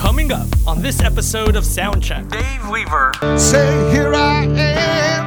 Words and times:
Coming 0.00 0.32
up 0.32 0.48
on 0.66 0.80
this 0.80 1.02
episode 1.02 1.56
of 1.56 1.64
Soundcheck, 1.64 2.30
Dave 2.30 2.68
Weaver. 2.70 3.12
Say, 3.38 3.92
here 3.92 4.14
I 4.14 4.44
am 4.44 5.26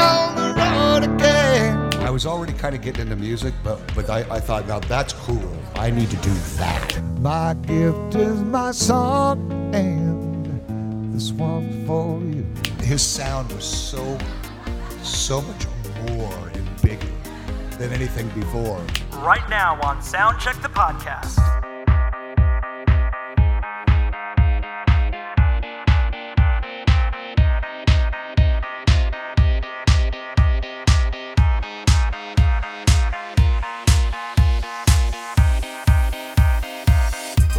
on 0.00 0.34
the 0.34 0.54
road 0.60 1.04
again. 1.14 1.94
I 2.02 2.10
was 2.10 2.26
already 2.26 2.52
kind 2.52 2.74
of 2.74 2.82
getting 2.82 3.02
into 3.02 3.14
music, 3.14 3.54
but 3.62 3.80
but 3.94 4.10
I, 4.10 4.26
I 4.28 4.40
thought, 4.40 4.66
now 4.66 4.80
that's 4.80 5.12
cool. 5.12 5.56
I 5.76 5.90
need 5.92 6.10
to 6.10 6.16
do 6.16 6.34
that. 6.56 7.00
My 7.20 7.54
gift 7.54 8.16
is 8.16 8.40
my 8.42 8.72
song, 8.72 9.72
and 9.72 11.14
this 11.14 11.30
one's 11.30 11.86
for 11.86 12.20
you. 12.20 12.44
His 12.84 13.02
sound 13.02 13.52
was 13.52 13.64
so, 13.64 14.18
so 15.04 15.42
much 15.42 15.66
more 16.08 16.50
and 16.54 16.82
bigger 16.82 17.06
than 17.78 17.92
anything 17.92 18.28
before. 18.30 18.84
Right 19.12 19.48
now 19.48 19.78
on 19.82 19.98
Soundcheck 19.98 20.60
the 20.60 20.68
podcast. 20.68 21.38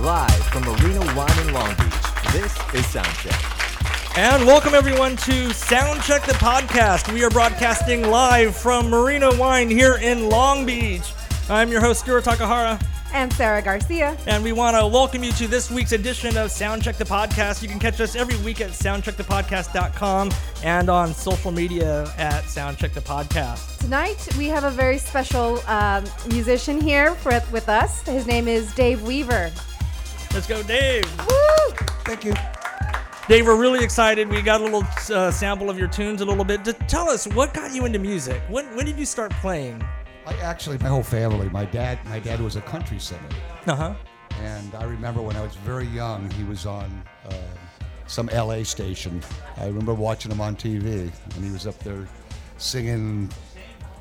Live 0.10 0.44
from 0.48 0.64
Marina 0.64 1.02
Wine 1.16 1.40
in 1.40 1.54
Long 1.54 1.70
Beach, 1.76 2.34
this 2.34 2.52
is 2.74 2.84
Soundcheck. 2.88 4.18
And 4.18 4.44
welcome 4.44 4.74
everyone 4.74 5.16
to 5.18 5.50
Soundcheck 5.50 6.26
the 6.26 6.34
podcast. 6.34 7.14
We 7.14 7.24
are 7.24 7.30
broadcasting 7.30 8.10
live 8.10 8.56
from 8.56 8.90
Marina 8.90 9.30
Wine 9.38 9.70
here 9.70 10.00
in 10.02 10.28
Long 10.28 10.66
Beach. 10.66 11.14
I'm 11.48 11.70
your 11.72 11.80
host, 11.80 12.00
Stuart 12.00 12.24
Takahara. 12.24 12.84
and 13.14 13.32
Sarah 13.34 13.62
Garcia. 13.62 14.18
And 14.26 14.44
we 14.44 14.52
want 14.52 14.76
to 14.76 14.88
welcome 14.88 15.24
you 15.24 15.32
to 15.34 15.48
this 15.48 15.70
week's 15.70 15.92
edition 15.92 16.38
of 16.38 16.50
Soundcheck 16.50 16.96
the 16.96 17.06
Podcast. 17.06 17.62
You 17.62 17.68
can 17.68 17.78
catch 17.78 18.02
us 18.02 18.16
every 18.16 18.38
week 18.44 18.62
at 18.62 18.72
soundcheckthepodcast.com 18.72 20.32
and 20.64 20.90
on 20.90 21.14
social 21.14 21.52
media 21.52 22.12
at 22.18 22.46
Soundcheck 22.46 22.94
the 22.94 23.02
Podcast. 23.02 23.78
Tonight 23.78 24.28
we 24.40 24.48
have 24.48 24.64
a 24.64 24.72
very 24.72 24.98
special 24.98 25.60
um, 25.68 26.04
musician 26.30 26.82
here 26.82 27.14
for, 27.14 27.40
with 27.52 27.70
us. 27.70 28.02
His 28.08 28.26
name 28.26 28.48
is 28.48 28.74
Dave 28.74 29.04
Weaver. 29.04 29.52
Let's 30.34 30.48
go, 30.48 30.62
Dave. 30.64 31.06
Woo! 31.28 31.76
Thank 32.06 32.24
you. 32.24 32.34
Dave, 33.28 33.46
we're 33.46 33.60
really 33.60 33.84
excited. 33.84 34.30
We 34.30 34.42
got 34.42 34.62
a 34.62 34.64
little 34.64 34.84
uh, 35.14 35.32
sample 35.32 35.70
of 35.70 35.78
your 35.78 35.88
tunes 35.88 36.22
a 36.22 36.26
little 36.26 36.44
bit. 36.44 36.64
Just 36.64 36.80
tell 36.88 37.10
us 37.10 37.28
what 37.28 37.54
got 37.54 37.74
you 37.74 37.86
into 37.86 38.00
music. 38.00 38.42
When, 38.50 38.66
when 38.76 38.86
did 38.86 38.98
you 38.98 39.06
start 39.06 39.32
playing? 39.34 39.84
I 40.26 40.34
actually, 40.36 40.78
my 40.80 40.88
whole 40.88 41.04
family, 41.04 41.50
my 41.50 41.66
dad, 41.66 42.04
my 42.06 42.20
dad 42.20 42.40
was 42.40 42.56
a 42.56 42.62
country 42.62 43.00
singer. 43.00 43.22
Uh 43.68 43.76
huh. 43.76 43.94
And 44.42 44.74
I 44.76 44.84
remember 44.86 45.22
when 45.22 45.36
I 45.36 45.42
was 45.42 45.56
very 45.58 45.88
young, 45.88 46.30
he 46.32 46.44
was 46.44 46.66
on 46.66 47.04
uh, 47.28 47.34
some 48.08 48.28
LA 48.28 48.64
station. 48.64 49.22
I 49.58 49.66
remember 49.66 49.94
watching 49.94 50.32
him 50.32 50.42
on 50.42 50.56
TV, 50.56 51.12
and 51.36 51.46
he 51.46 51.52
was 51.52 51.68
up 51.68 51.78
there 51.80 52.08
singing 52.58 53.30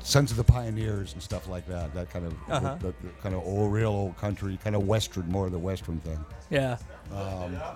Sons 0.01 0.31
of 0.31 0.37
the 0.37 0.43
Pioneers 0.43 1.13
and 1.13 1.21
stuff 1.21 1.47
like 1.47 1.67
that. 1.67 1.93
That 1.93 2.09
kind 2.09 2.25
of 2.25 2.33
Uh-huh. 2.49 2.75
the, 2.79 2.87
the 2.87 3.09
kind 3.21 3.35
of 3.35 3.43
old, 3.45 3.71
real 3.71 3.89
old 3.89 4.17
country, 4.17 4.57
kind 4.63 4.75
of 4.75 4.87
western, 4.87 5.29
more 5.29 5.45
of 5.45 5.51
the 5.51 5.59
western 5.59 5.99
thing. 5.99 6.23
Yeah. 6.49 6.77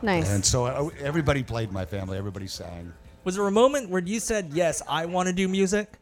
Nice. 0.02 0.30
And 0.32 0.44
so 0.46 0.66
uh, 0.66 0.90
everybody 1.02 1.44
played 1.44 1.70
in 1.70 1.74
my 1.74 1.86
family. 1.86 2.18
Everybody 2.18 2.48
sang. 2.48 2.94
Was 3.24 3.36
there 3.36 3.48
a 3.48 3.52
moment 3.52 3.90
where 3.90 4.02
you 4.02 4.20
said, 4.20 4.52
Yes, 4.54 4.82
I 4.88 5.06
want 5.06 5.28
to 5.28 5.34
do 5.34 5.48
music? 5.48 5.94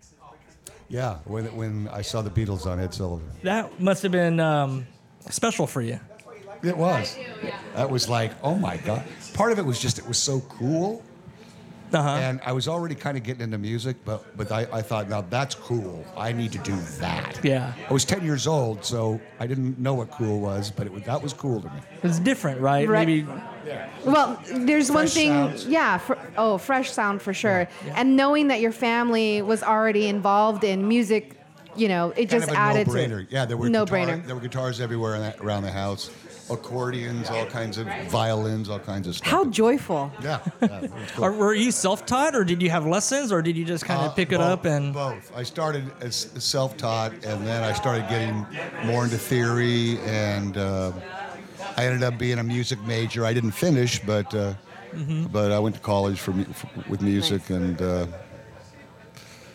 Yeah, 0.90 1.20
when 1.26 1.46
when 1.56 1.88
I 1.88 2.02
saw 2.02 2.22
the 2.22 2.30
Beatles 2.30 2.66
on 2.66 2.80
Ed 2.80 2.94
Sullivan, 2.94 3.30
That 3.44 3.80
must 3.80 4.04
have 4.04 4.12
been 4.12 4.40
um, 4.42 4.86
special 5.30 5.66
for 5.66 5.82
you. 5.82 6.00
it 6.64 6.76
was. 6.76 7.16
That 7.76 7.90
was 7.90 8.10
like, 8.10 8.32
oh 8.44 8.56
my 8.56 8.78
god. 8.78 9.04
Part 9.34 9.52
of 9.54 9.60
it 9.60 9.66
was 9.66 9.80
just 9.80 10.00
it 10.00 10.08
was 10.08 10.18
so 10.18 10.42
cool. 10.42 11.02
Uh 11.94 12.02
huh. 12.02 12.10
And 12.10 12.40
I 12.46 12.52
was 12.54 12.68
already 12.68 12.96
kind 12.96 13.18
of 13.18 13.24
getting 13.24 13.42
into 13.44 13.58
music, 13.58 13.98
but 14.06 14.38
but 14.38 14.52
I, 14.52 14.68
I 14.72 14.82
thought, 14.82 15.10
now 15.10 15.22
that's 15.22 15.56
cool. 15.56 16.06
I 16.18 16.32
need 16.32 16.52
to 16.54 16.58
do 16.60 16.76
that. 17.00 17.40
Yeah. 17.44 17.74
I 17.90 17.94
was 17.94 18.06
10 18.06 18.24
years 18.24 18.48
old, 18.48 18.86
so 18.86 19.20
I 19.40 19.48
didn't 19.48 19.78
know 19.78 19.94
what 19.94 20.10
cool 20.12 20.40
was, 20.40 20.72
but 20.72 20.86
it 20.88 20.94
was, 20.94 21.04
that 21.04 21.22
was 21.22 21.34
cool 21.34 21.62
to 21.62 21.68
me. 21.68 21.80
It's 22.04 22.20
different, 22.20 22.62
right? 22.62 22.88
Right. 22.88 23.08
Maybe. 23.08 23.28
Well, 24.06 24.42
there's 24.52 24.92
one 24.92 25.08
thing, 25.08 25.30
sounds. 25.30 25.68
yeah. 25.68 25.98
fr- 25.98 26.14
oh, 26.38 26.58
fresh 26.58 26.92
sound 26.92 27.22
for 27.22 27.34
sure. 27.34 27.68
And 27.96 28.16
knowing 28.16 28.48
that 28.48 28.60
your 28.60 28.72
family 28.72 29.42
was 29.42 29.62
already 29.64 30.08
involved 30.08 30.64
in 30.64 30.88
music, 30.88 31.38
you 31.76 31.88
know, 31.88 32.10
it 32.12 32.16
Kind 32.16 32.30
just 32.30 32.48
of 32.50 32.56
a 32.56 32.58
added 32.58 32.88
no-brainer. 32.88 33.28
to 33.28 33.34
Yeah, 33.34 33.46
there 33.46 33.58
were 33.58 33.70
no 33.70 33.86
guitar- 33.86 33.98
brainer. 34.08 34.26
There 34.26 34.36
were 34.36 34.42
guitars 34.42 34.82
everywhere 34.82 35.16
in 35.16 35.22
that, 35.22 35.40
around 35.40 35.64
the 35.64 35.72
house, 35.72 36.10
accordions, 36.50 37.30
all 37.30 37.46
kinds 37.46 37.78
of 37.78 37.88
violins, 38.10 38.70
all 38.70 38.80
kinds 38.80 39.08
of 39.08 39.16
stuff. 39.16 39.28
How 39.30 39.46
joyful! 39.46 40.12
Yeah, 40.22 40.40
yeah, 40.62 40.88
cool. 41.16 41.26
Or 41.26 41.32
were 41.32 41.54
you 41.54 41.72
self-taught, 41.72 42.36
or 42.36 42.44
did 42.44 42.62
you 42.62 42.70
have 42.70 42.86
lessons, 42.86 43.32
or 43.32 43.42
did 43.42 43.56
you 43.58 43.66
just 43.66 43.86
kind 43.86 44.02
of 44.02 44.12
Uh, 44.12 44.14
pick 44.16 44.32
it 44.32 44.38
both- 44.38 44.48
up 44.48 44.66
and? 44.66 44.94
both. 44.94 45.32
I 45.36 45.44
started 45.44 45.92
as 46.02 46.30
self-taught, 46.40 47.14
and 47.26 47.46
then 47.46 47.64
I 47.64 47.74
started 47.74 48.08
getting 48.10 48.46
more 48.86 49.04
into 49.04 49.18
theory, 49.18 50.00
and 50.06 50.58
uh, 50.58 50.92
I 51.78 51.86
ended 51.86 52.04
up 52.04 52.18
being 52.18 52.40
a 52.40 52.44
music 52.44 52.80
major. 52.84 53.26
I 53.26 53.34
didn't 53.34 53.52
finish, 53.52 54.00
but 54.00 54.34
uh, 54.34 54.54
Mm-hmm. 54.92 55.28
but 55.32 55.54
I 55.54 55.60
went 55.60 55.76
to 55.76 55.82
college 55.82 56.20
for, 56.20 56.34
for 56.54 56.68
with 56.90 57.02
music, 57.02 57.50
and 57.50 57.82
uh, 57.82 58.08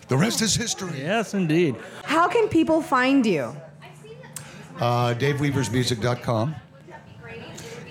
the 0.09 0.17
rest 0.17 0.41
is 0.41 0.55
history. 0.57 0.99
Yes, 1.01 1.35
indeed. 1.35 1.77
How 2.05 2.27
can 2.27 2.49
people 2.49 2.81
find 2.81 3.27
you? 3.27 3.55
Uh, 4.81 5.13
DaveWeaversMusic.com 5.13 6.55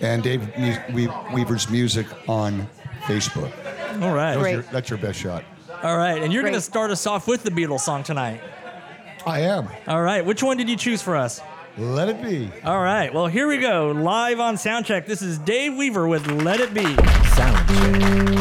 and 0.02 0.22
Dave 0.24 0.42
Mu- 0.58 0.78
we- 0.94 1.08
Weaver's 1.34 1.70
Music 1.70 2.08
on 2.30 2.68
Facebook. 3.04 3.52
All 4.02 4.14
right. 4.14 4.38
Great. 4.38 4.52
your- 4.54 4.62
that's 4.64 4.90
your 4.90 5.00
best 5.00 5.20
shot. 5.20 5.44
All 5.84 5.98
right. 5.98 6.22
And 6.22 6.32
you're 6.34 6.42
going 6.44 6.54
to 6.56 6.62
start 6.62 6.92
us 6.92 7.06
off 7.06 7.28
with 7.28 7.44
the 7.44 7.52
Beatles 7.52 7.82
song 7.82 8.04
tonight. 8.04 8.42
I 9.26 9.42
am. 9.42 9.68
All 9.88 10.02
right. 10.02 10.26
Which 10.26 10.42
one 10.44 10.58
did 10.58 10.70
you 10.70 10.76
choose 10.76 11.02
for 11.02 11.16
us? 11.16 11.42
Let 11.78 12.08
it 12.10 12.22
be. 12.22 12.50
All 12.64 12.80
right. 12.82 13.14
Well, 13.14 13.28
here 13.28 13.48
we 13.48 13.58
go. 13.58 13.92
Live 13.92 14.40
on 14.40 14.56
Soundcheck. 14.56 15.06
This 15.08 15.22
is 15.22 15.38
Dave 15.40 15.76
Weaver 15.76 16.08
with 16.08 16.26
Let 16.28 16.60
It 16.62 16.74
Be. 16.74 16.84
Soundcheck. 16.84 18.35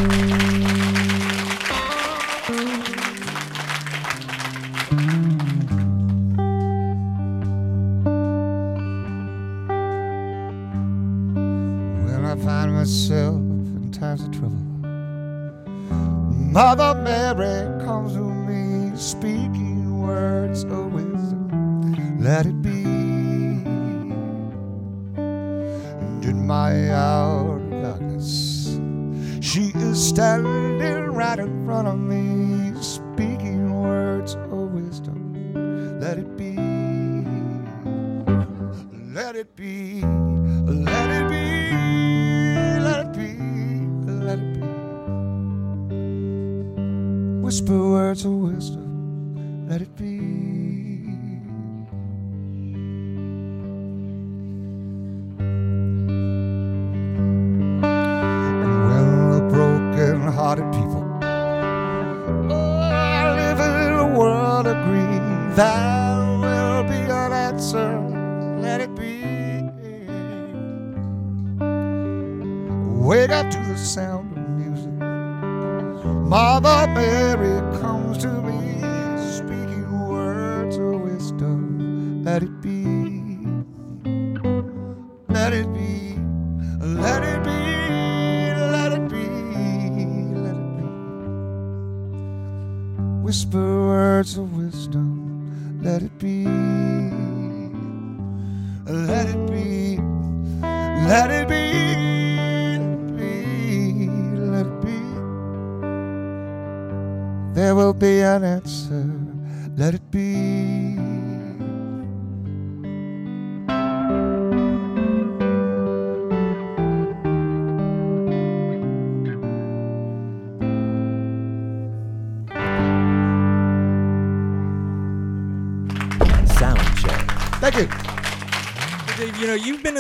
Mother 16.55 16.95
Mary 17.03 17.85
comes 17.85 18.13
to 18.13 18.21
me 18.21 18.97
speaking 18.97 20.01
words 20.01 20.63
of 20.63 20.93
wisdom. 20.93 22.21
Let 22.21 22.47
it 22.47 22.63
be. 22.63 22.85
And 25.17 26.25
in 26.25 26.47
my 26.47 26.95
hour 26.95 27.57
of 27.57 27.71
darkness, 27.83 28.79
she 29.41 29.73
is 29.75 30.01
standing 30.01 31.13
right 31.13 31.41
in 31.41 31.67
front 31.67 31.89
of 31.89 31.99
me, 31.99 32.81
speaking 32.81 33.83
words 33.83 34.37
of 34.37 34.71
wisdom. 34.75 35.99
Let 36.01 36.19
it 36.19 36.37
be. 36.37 36.55
Let 39.13 39.35
it 39.35 39.57
be, 39.57 40.03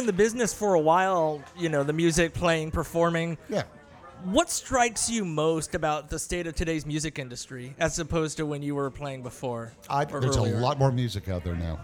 in 0.04 0.06
the 0.06 0.12
business 0.12 0.52
for 0.52 0.74
a 0.74 0.78
while, 0.80 1.42
you 1.56 1.70
know, 1.70 1.82
the 1.82 1.92
music, 1.94 2.34
playing, 2.34 2.70
performing. 2.70 3.38
Yeah. 3.48 3.62
What 4.24 4.50
strikes 4.50 5.08
you 5.10 5.24
most 5.24 5.74
about 5.74 6.10
the 6.10 6.18
state 6.18 6.46
of 6.46 6.54
today's 6.54 6.84
music 6.84 7.18
industry 7.18 7.74
as 7.78 7.98
opposed 7.98 8.36
to 8.36 8.44
when 8.46 8.62
you 8.62 8.74
were 8.74 8.90
playing 8.90 9.22
before? 9.22 9.72
I, 9.88 10.04
there's 10.04 10.36
earlier? 10.36 10.56
a 10.56 10.60
lot 10.60 10.78
more 10.78 10.92
music 10.92 11.28
out 11.30 11.42
there 11.42 11.56
now. 11.56 11.80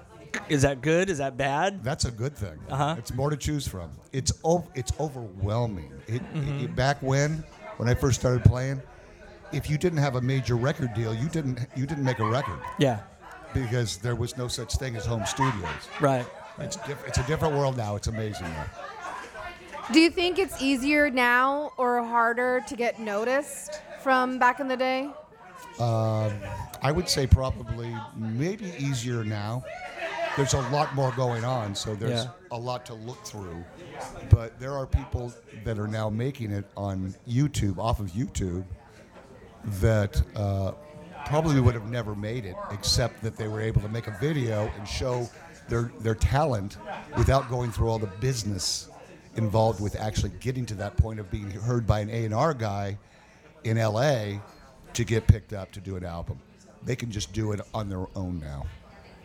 Is 0.50 0.62
that 0.62 0.80
good? 0.82 1.08
Is 1.10 1.18
that 1.18 1.36
bad? 1.38 1.82
That's 1.82 2.04
a 2.04 2.10
good 2.10 2.36
thing. 2.36 2.58
Uh-huh. 2.68 2.94
It's 2.98 3.12
more 3.14 3.30
to 3.30 3.36
choose 3.38 3.66
from. 3.66 3.90
It's 4.12 4.32
o- 4.44 4.66
it's 4.74 4.92
overwhelming. 5.00 5.90
It, 6.06 6.22
Mm-hmm. 6.34 6.64
it- 6.66 6.76
back 6.76 7.02
when 7.02 7.42
when 7.78 7.88
I 7.88 7.94
first 7.94 8.20
started 8.20 8.44
playing, 8.44 8.80
if 9.52 9.68
you 9.70 9.78
didn't 9.78 9.98
have 9.98 10.16
a 10.16 10.20
major 10.20 10.56
record 10.56 10.92
deal, 10.94 11.14
you 11.14 11.28
didn't 11.30 11.58
you 11.74 11.86
didn't 11.86 12.04
make 12.04 12.18
a 12.20 12.24
record 12.26 12.60
Yeah. 12.78 13.00
because 13.54 13.96
there 13.98 14.14
was 14.14 14.36
no 14.36 14.46
such 14.46 14.74
thing 14.76 14.94
as 14.96 15.04
home 15.06 15.24
studios. 15.26 15.88
Right. 16.00 16.26
It's 16.60 16.76
diff- 16.76 17.06
it's 17.06 17.18
a 17.18 17.22
different 17.24 17.54
world 17.54 17.76
now. 17.76 17.96
It's 17.96 18.06
amazing. 18.08 18.46
Now. 18.48 18.66
Do 19.92 20.00
you 20.00 20.10
think 20.10 20.38
it's 20.38 20.60
easier 20.62 21.10
now 21.10 21.72
or 21.76 22.02
harder 22.04 22.62
to 22.68 22.76
get 22.76 22.98
noticed 23.00 23.80
from 24.02 24.38
back 24.38 24.60
in 24.60 24.68
the 24.68 24.76
day? 24.76 25.10
I 25.80 26.92
would 26.92 27.08
say 27.08 27.26
probably 27.26 27.94
maybe 28.16 28.72
easier 28.78 29.24
now. 29.24 29.64
There's 30.36 30.54
a 30.54 30.60
lot 30.70 30.94
more 30.94 31.12
going 31.12 31.44
on, 31.44 31.74
so 31.74 31.94
there's 31.94 32.24
Yeah. 32.24 32.30
a 32.52 32.56
lot 32.58 32.86
to 32.86 32.94
look 32.94 33.24
through. 33.24 33.64
But 34.30 34.58
there 34.60 34.74
are 34.74 34.86
people 34.86 35.32
that 35.64 35.78
are 35.78 35.88
now 35.88 36.08
making 36.08 36.52
it 36.52 36.64
on 36.76 37.14
YouTube, 37.28 37.78
off 37.78 37.98
of 38.00 38.08
YouTube, 38.12 38.64
that 39.80 40.22
uh, 40.36 40.72
probably 41.26 41.60
would 41.60 41.74
have 41.74 41.90
never 41.90 42.14
made 42.14 42.44
it, 42.46 42.56
except 42.70 43.22
that 43.22 43.36
they 43.36 43.48
were 43.48 43.60
able 43.60 43.80
to 43.82 43.88
make 43.88 44.06
a 44.06 44.16
video 44.20 44.70
and 44.78 44.86
show 44.88 45.28
their 45.70 45.90
their 46.00 46.14
talent 46.14 46.76
without 47.16 47.48
going 47.48 47.70
through 47.70 47.88
all 47.88 47.98
the 47.98 48.06
business 48.20 48.88
involved 49.36 49.80
with 49.80 49.96
actually 49.98 50.32
getting 50.40 50.66
to 50.66 50.74
that 50.74 50.96
point 50.96 51.18
of 51.20 51.30
being 51.30 51.50
heard 51.50 51.86
by 51.86 52.00
an 52.00 52.10
A 52.10 52.24
and 52.24 52.34
R 52.34 52.52
guy 52.52 52.98
in 53.64 53.78
LA 53.78 54.40
to 54.92 55.04
get 55.04 55.26
picked 55.26 55.52
up 55.52 55.70
to 55.72 55.80
do 55.80 55.96
an 55.96 56.04
album. 56.04 56.38
They 56.84 56.96
can 56.96 57.10
just 57.10 57.32
do 57.32 57.52
it 57.52 57.60
on 57.72 57.88
their 57.88 58.06
own 58.16 58.40
now. 58.40 58.66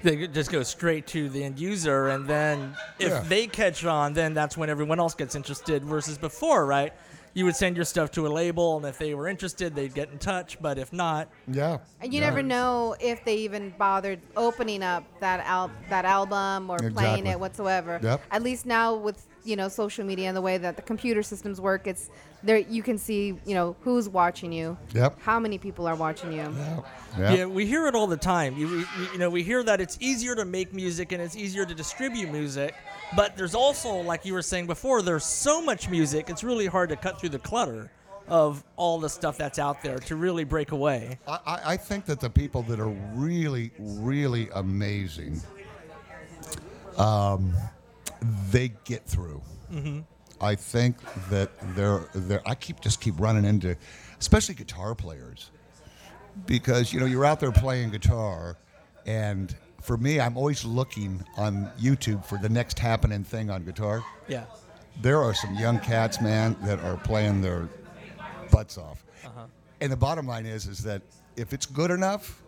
They 0.04 0.28
just 0.28 0.52
go 0.52 0.62
straight 0.62 1.08
to 1.08 1.30
the 1.30 1.44
end 1.44 1.58
user, 1.58 2.10
and 2.10 2.28
then 2.28 2.76
if 3.00 3.10
Yeah. 3.10 3.22
they 3.22 3.48
catch 3.48 3.84
on, 3.84 4.14
then 4.14 4.36
that's 4.36 4.56
when 4.56 4.70
everyone 4.70 5.00
else 5.00 5.16
gets 5.16 5.34
interested. 5.36 5.84
Versus 5.84 6.18
before, 6.20 6.66
right? 6.66 6.94
You 7.36 7.44
would 7.46 7.56
send 7.56 7.76
your 7.76 7.84
stuff 7.84 8.12
to 8.12 8.26
a 8.26 8.30
label, 8.30 8.78
and 8.78 8.86
if 8.86 8.98
they 8.98 9.14
were 9.14 9.28
interested, 9.28 9.76
they'd 9.76 9.94
get 9.94 10.10
in 10.10 10.18
touch. 10.18 10.58
But 10.62 10.78
if 10.78 10.94
not, 10.94 11.28
Yeah. 11.52 11.80
And 12.02 12.14
you 12.14 12.22
Yeah. 12.22 12.30
never 12.30 12.42
know 12.42 12.96
if 13.00 13.24
they 13.26 13.36
even 13.36 13.74
bothered 13.78 14.22
opening 14.38 14.82
up 14.82 15.04
that 15.20 15.42
al- 15.46 15.70
that 15.90 16.06
album 16.06 16.70
or 16.70 16.78
playing 16.92 17.28
it 17.28 17.38
whatsoever. 17.40 18.00
Yep. 18.02 18.22
At 18.32 18.42
least 18.42 18.66
now 18.66 18.96
with 18.96 19.28
you 19.44 19.56
know 19.56 19.68
social 19.68 20.04
media 20.06 20.28
and 20.30 20.36
the 20.36 20.42
way 20.42 20.58
that 20.58 20.76
the 20.78 20.82
computer 20.82 21.22
systems 21.22 21.60
work, 21.62 21.86
it's 21.88 22.10
there 22.42 22.58
you 22.58 22.82
can 22.82 22.98
see 22.98 23.38
you 23.46 23.54
know 23.54 23.76
who's 23.82 24.08
watching 24.08 24.54
you. 24.54 24.78
Yep. 24.94 25.20
How 25.22 25.38
many 25.40 25.58
people 25.58 25.86
are 25.88 25.96
watching 25.96 26.32
you? 26.32 26.56
Yeah. 27.18 27.34
Yeah, 27.34 27.46
we 27.46 27.66
hear 27.66 27.86
it 27.88 27.96
all 27.96 28.08
the 28.08 28.18
time. 28.18 28.58
You, 28.58 28.68
we, 28.68 28.86
you 29.14 29.18
know, 29.20 29.30
we 29.30 29.44
hear 29.44 29.62
that 29.64 29.80
it's 29.82 29.98
easier 30.02 30.36
to 30.36 30.46
make 30.46 30.74
music 30.74 31.12
and 31.12 31.22
it's 31.22 31.36
easier 31.36 31.66
to 31.66 31.74
distribute 31.76 32.30
music, 32.32 32.76
but 33.16 33.36
there's 33.38 33.56
also, 33.56 33.94
like 33.96 34.26
you 34.26 34.34
were 34.34 34.42
saying 34.42 34.68
before, 34.68 35.02
there's 35.02 35.26
so 35.26 35.62
much 35.62 35.90
music. 35.90 36.30
It's 36.30 36.44
really 36.44 36.66
hard 36.66 36.90
to 36.90 36.96
cut 36.96 37.20
through 37.20 37.30
the 37.30 37.40
clutter 37.40 37.92
of 38.28 38.64
all 38.76 39.00
the 39.00 39.10
stuff 39.10 39.38
that's 39.38 39.60
out 39.60 39.84
there 39.84 40.00
to 40.00 40.16
really 40.16 40.44
break 40.44 40.72
away. 40.72 41.20
I, 41.28 41.60
I- 41.66 41.78
think 41.78 42.06
that 42.06 42.20
the 42.20 42.30
people 42.30 42.64
that 42.64 42.80
are 42.80 42.90
really, 43.14 43.72
really 43.78 44.50
amazing, 44.56 45.42
um, 46.98 47.54
they 48.52 48.70
get 48.86 49.06
through. 49.06 49.42
I 50.42 50.56
think 50.56 50.98
that 51.30 51.52
they're, 51.76 52.08
they're. 52.14 52.42
I 52.48 52.56
keep 52.56 52.80
just 52.82 53.02
keep 53.02 53.20
running 53.20 53.46
into, 53.46 53.76
especially 54.20 54.56
guitar 54.56 54.94
players, 54.96 55.50
because 56.46 56.94
you 56.94 57.00
know 57.00 57.06
you're 57.06 57.26
out 57.26 57.40
there 57.40 57.52
playing 57.52 57.90
guitar, 57.92 58.58
and 59.06 59.56
for 59.86 59.98
me, 59.98 60.20
I'm 60.20 60.36
always 60.38 60.66
looking 60.66 61.24
on 61.38 61.72
YouTube 61.80 62.26
for 62.26 62.38
the 62.38 62.50
next 62.50 62.80
happening 62.80 63.24
thing 63.24 63.50
on 63.50 63.64
guitar. 63.64 64.04
Yeah. 64.28 64.46
there 65.02 65.22
are 65.22 65.34
some 65.34 65.56
young 65.56 65.80
cats, 65.80 66.22
man, 66.22 66.56
that 66.64 66.80
are 66.80 66.98
playing 66.98 67.42
their 67.42 67.70
butts 68.52 68.78
off. 68.78 69.04
Uh-huh. 69.26 69.46
And 69.82 69.92
the 69.92 69.98
bottom 69.98 70.26
line 70.26 70.46
is, 70.46 70.68
is 70.68 70.80
that 70.80 71.02
if 71.36 71.54
it's 71.54 71.66
good 71.66 71.92
enough, 71.92 72.42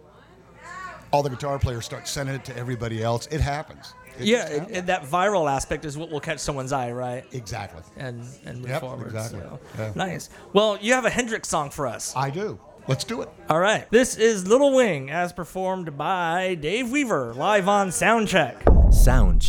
all 1.11 1.21
the 1.23 1.29
guitar 1.29 1.59
players 1.59 1.85
start 1.85 2.07
sending 2.07 2.35
it 2.35 2.43
to 2.45 2.57
everybody 2.57 3.03
else. 3.03 3.27
It 3.27 3.41
happens. 3.41 3.93
It 4.19 4.25
yeah, 4.25 4.47
and, 4.49 4.59
happens. 4.61 4.85
that 4.87 5.03
viral 5.03 5.49
aspect 5.49 5.85
is 5.85 5.97
what 5.97 6.09
will 6.09 6.19
catch 6.19 6.39
someone's 6.39 6.71
eye, 6.73 6.91
right? 6.91 7.23
exactly. 7.33 7.83
And 7.97 8.23
and 8.45 8.59
move 8.59 8.69
Yep, 8.69 8.81
forward. 8.81 9.05
exactly. 9.07 9.39
So. 9.41 9.59
Yeah. 9.77 9.91
Nice. 9.95 10.29
Well, 10.53 10.77
you 10.81 10.93
have 10.93 11.05
a 11.05 11.09
Hendrix 11.09 11.47
song 11.49 11.69
for 11.69 11.85
us. 11.87 12.13
I 12.15 12.29
do. 12.29 12.59
Let's 12.87 13.03
do 13.03 13.21
it. 13.21 13.29
All 13.49 13.59
right. 13.59 13.89
This 13.91 14.15
is 14.15 14.47
Little 14.47 14.73
Wing 14.73 15.09
as 15.09 15.33
performed 15.33 15.97
by 15.97 16.55
Dave 16.55 16.89
Weaver 16.89 17.33
live 17.33 17.67
on 17.67 17.89
Soundcheck. 17.89 18.93
Sound 18.93 19.41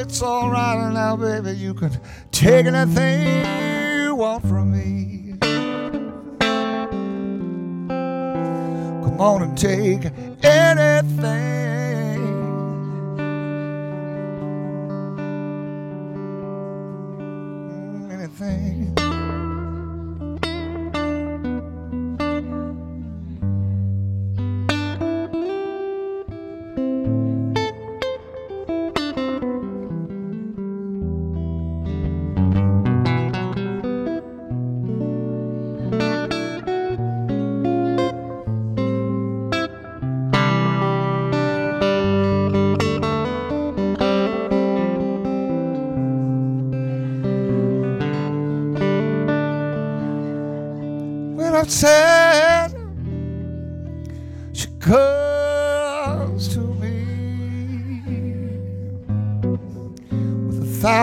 it's 0.00 0.22
alright 0.22 0.92
now, 0.94 1.14
baby. 1.14 1.52
You 1.52 1.74
can 1.74 1.92
take 2.32 2.64
anything 2.66 3.44
you 4.06 4.14
want 4.14 4.42
from 4.46 4.72
me. 4.72 5.34
Come 9.04 9.20
on 9.20 9.42
and 9.42 9.58
take 9.58 10.06
anything 10.42 11.89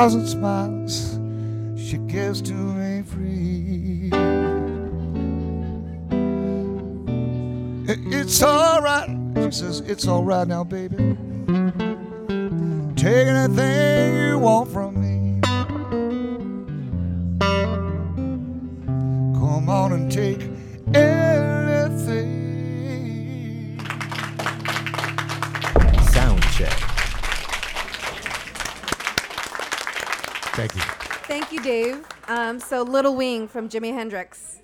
thousand 0.07 0.27
smiles. 0.27 1.19
She 1.77 1.97
gives 1.97 2.41
to 2.43 2.53
me 2.53 3.01
free. 3.03 4.09
It's 8.15 8.41
all 8.41 8.81
right. 8.81 9.09
She 9.35 9.51
says, 9.51 9.81
It's 9.81 10.07
all 10.07 10.23
right 10.23 10.47
now, 10.47 10.63
baby. 10.63 10.95
Take 12.95 13.27
anything 13.27 13.76
so, 32.77 32.83
Little 32.83 33.15
Wing 33.15 33.47
from 33.47 33.69
Jimi 33.69 33.91
Hendrix. 33.91 34.61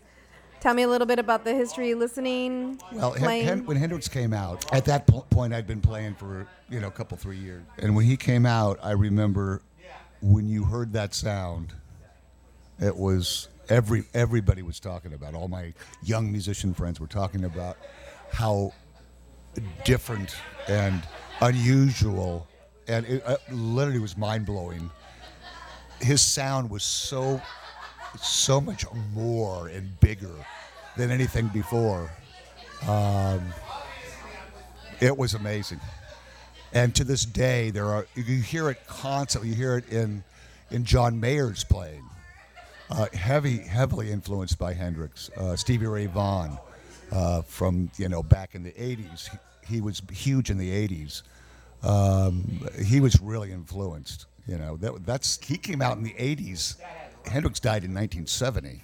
Tell 0.60 0.76
me 0.76 0.84
a 0.84 0.88
little 0.88 1.08
bit 1.08 1.18
about 1.18 1.44
the 1.44 1.54
history 1.56 1.96
listening. 1.96 2.80
Well, 2.92 3.12
Hen- 3.12 3.66
when 3.66 3.76
Hendrix 3.76 4.08
came 4.08 4.34
out, 4.34 4.72
at 4.72 4.86
that 4.86 5.08
po- 5.08 5.26
point, 5.32 5.52
I'd 5.52 5.66
been 5.66 5.82
playing 5.82 6.14
for 6.14 6.48
you 6.70 6.80
know 6.80 6.90
a 6.90 6.92
couple, 6.92 7.18
three 7.18 7.38
years, 7.38 7.64
and 7.80 7.96
when 7.96 8.06
he 8.06 8.16
came 8.16 8.46
out, 8.46 8.78
I 8.84 8.92
remember 8.92 9.64
when 10.22 10.48
you 10.48 10.64
heard 10.64 10.94
that 10.94 11.16
sound, 11.16 11.74
it 12.80 12.96
was 12.96 13.48
every 13.68 14.04
everybody 14.14 14.62
was 14.62 14.80
talking 14.80 15.14
about. 15.14 15.34
All 15.34 15.48
my 15.48 15.74
young 16.04 16.32
musician 16.32 16.76
friends 16.76 17.00
were 17.00 17.08
talking 17.08 17.46
about 17.46 17.78
how 18.32 18.74
different 19.86 20.36
and 20.68 21.02
unusual, 21.42 22.48
and 22.88 23.08
it 23.08 23.24
uh, 23.26 23.38
literally 23.52 24.00
was 24.00 24.16
mind 24.16 24.46
blowing. 24.46 24.92
His 26.00 26.22
sound 26.22 26.70
was 26.70 26.84
so 26.84 27.42
so 28.22 28.62
much 28.62 28.86
more 29.14 29.68
and 29.68 30.00
bigger 30.00 30.34
than 30.98 31.12
anything 31.12 31.48
before. 31.48 32.10
Um, 32.88 33.42
it 35.00 35.18
was 35.18 35.34
amazing, 35.34 35.80
and 36.74 36.94
to 36.96 37.04
this 37.04 37.26
day, 37.26 37.70
there 37.72 37.88
are 37.88 38.06
you 38.16 38.42
hear 38.42 38.70
it 38.70 38.86
constantly. 38.88 39.50
You 39.50 39.56
hear 39.56 39.78
it 39.78 39.90
in 39.90 40.24
in 40.72 40.84
John 40.86 41.20
Mayer's 41.20 41.64
playing, 41.64 42.04
uh, 42.90 43.08
heavy, 43.14 43.60
heavily 43.60 44.12
influenced 44.12 44.58
by 44.60 44.74
Hendrix. 44.74 45.30
Uh, 45.38 45.56
Stevie 45.56 45.88
Ray 45.88 46.08
Vaughan, 46.08 46.58
uh, 47.12 47.42
from 47.44 47.90
you 47.98 48.10
know 48.10 48.24
back 48.24 48.56
in 48.56 48.64
the 48.64 48.72
'80s, 48.72 49.30
he, 49.30 49.76
he 49.76 49.82
was 49.82 50.02
huge 50.12 50.50
in 50.50 50.58
the 50.58 50.88
'80s. 50.88 51.22
Um, 51.84 52.68
he 52.86 53.00
was 53.00 53.20
really 53.22 53.52
influenced. 53.52 54.26
You 54.48 54.58
know 54.58 54.78
that 54.78 55.06
that's 55.06 55.40
he 55.44 55.58
came 55.58 55.82
out 55.82 55.98
in 55.98 56.04
the 56.04 56.14
'80s. 56.14 56.76
Hendrix 57.26 57.60
died 57.60 57.84
in 57.84 57.94
1970, 57.94 58.84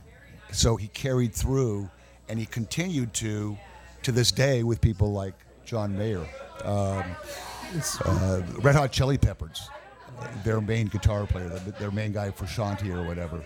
so 0.51 0.75
he 0.75 0.87
carried 0.89 1.33
through, 1.33 1.89
and 2.27 2.39
he 2.39 2.45
continued 2.45 3.13
to, 3.15 3.57
to 4.03 4.11
this 4.11 4.31
day 4.31 4.63
with 4.63 4.81
people 4.81 5.11
like 5.11 5.33
John 5.65 5.97
Mayer, 5.97 6.25
um, 6.63 7.03
uh, 8.05 8.41
Red 8.61 8.75
Hot 8.75 8.91
Chili 8.91 9.17
Peppers, 9.17 9.69
their 10.43 10.61
main 10.61 10.87
guitar 10.87 11.25
player, 11.25 11.49
their- 11.49 11.71
their 11.73 11.91
main 11.91 12.11
guy 12.13 12.31
Frusciante 12.31 12.89
or 12.93 13.03
whatever, 13.05 13.41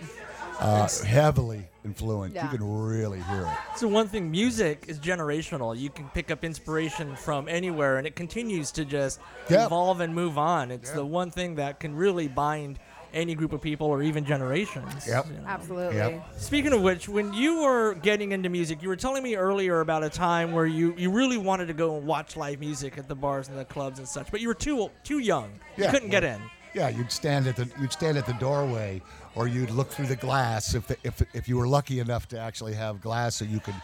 uh, 0.60 0.88
heavily 1.04 1.66
influenced. 1.84 2.34
Yeah. 2.36 2.50
You 2.50 2.58
can 2.58 2.82
really 2.86 3.20
hear 3.22 3.42
it. 3.42 3.78
So 3.78 3.88
one 3.88 4.08
thing, 4.08 4.30
music 4.30 4.84
is 4.88 4.98
generational. 4.98 5.78
You 5.78 5.90
can 5.90 6.08
pick 6.10 6.30
up 6.30 6.44
inspiration 6.44 7.14
from 7.16 7.48
anywhere, 7.48 7.98
and 7.98 8.06
it 8.06 8.16
continues 8.16 8.70
to 8.72 8.84
just 8.84 9.20
Yeah. 9.50 9.66
evolve 9.66 10.00
and 10.00 10.14
move 10.14 10.38
on. 10.38 10.70
It's 10.70 10.90
Yeah. 10.90 10.96
the 10.96 11.06
one 11.06 11.30
thing 11.30 11.56
that 11.56 11.80
can 11.80 11.94
really 11.94 12.28
bind 12.28 12.78
any 13.14 13.34
group 13.34 13.52
of 13.52 13.60
people 13.60 13.86
or 13.86 14.02
even 14.02 14.24
generations. 14.24 15.06
Yep. 15.06 15.26
you 15.28 15.32
know. 15.34 15.44
Absolutely. 15.46 15.96
Yep. 15.96 16.24
Speaking 16.36 16.72
of 16.72 16.82
which, 16.82 17.08
when 17.08 17.32
you 17.32 17.62
were 17.62 17.94
getting 17.94 18.32
into 18.32 18.48
music, 18.48 18.82
you 18.82 18.88
were 18.88 18.96
telling 18.96 19.22
me 19.22 19.36
earlier 19.36 19.80
about 19.80 20.02
a 20.02 20.10
time 20.10 20.52
where 20.52 20.66
you, 20.66 20.94
you 20.98 21.10
really 21.10 21.38
wanted 21.38 21.66
to 21.66 21.74
go 21.74 21.96
and 21.96 22.06
watch 22.06 22.36
live 22.36 22.60
music 22.60 22.98
at 22.98 23.08
the 23.08 23.14
bars 23.14 23.48
and 23.48 23.58
the 23.58 23.64
clubs 23.64 23.98
and 23.98 24.08
such, 24.08 24.30
but 24.30 24.40
you 24.40 24.48
were 24.48 24.54
too 24.54 24.90
too 25.02 25.20
young. 25.20 25.50
you 25.76 25.84
Yeah, 25.84 25.90
couldn't 25.90 26.10
get 26.10 26.24
in. 26.24 26.40
Yeah, 26.74 26.88
you'd 26.88 27.12
stand 27.12 27.46
at 27.46 27.56
the 27.56 27.70
you'd 27.80 27.92
stand 27.92 28.18
at 28.18 28.26
the 28.26 28.32
doorway, 28.34 29.00
or 29.36 29.46
you'd 29.46 29.70
look 29.70 29.90
through 29.90 30.06
the 30.06 30.16
glass 30.16 30.74
if 30.74 30.88
the, 30.88 30.96
if 31.04 31.22
if 31.32 31.48
you 31.48 31.56
were 31.56 31.68
lucky 31.68 32.00
enough 32.00 32.26
to 32.28 32.38
actually 32.38 32.74
have 32.74 33.00
glass, 33.00 33.36
so 33.36 33.44
you 33.44 33.60
could 33.60 33.76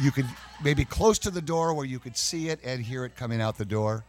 you 0.00 0.10
could 0.12 0.26
maybe 0.62 0.84
close 0.84 1.18
to 1.20 1.30
the 1.30 1.42
door 1.42 1.74
where 1.74 1.86
you 1.86 1.98
could 1.98 2.16
see 2.16 2.48
it 2.48 2.60
and 2.64 2.84
hear 2.84 3.04
it 3.04 3.16
coming 3.16 3.40
out 3.40 3.58
the 3.58 3.64
door. 3.64 4.04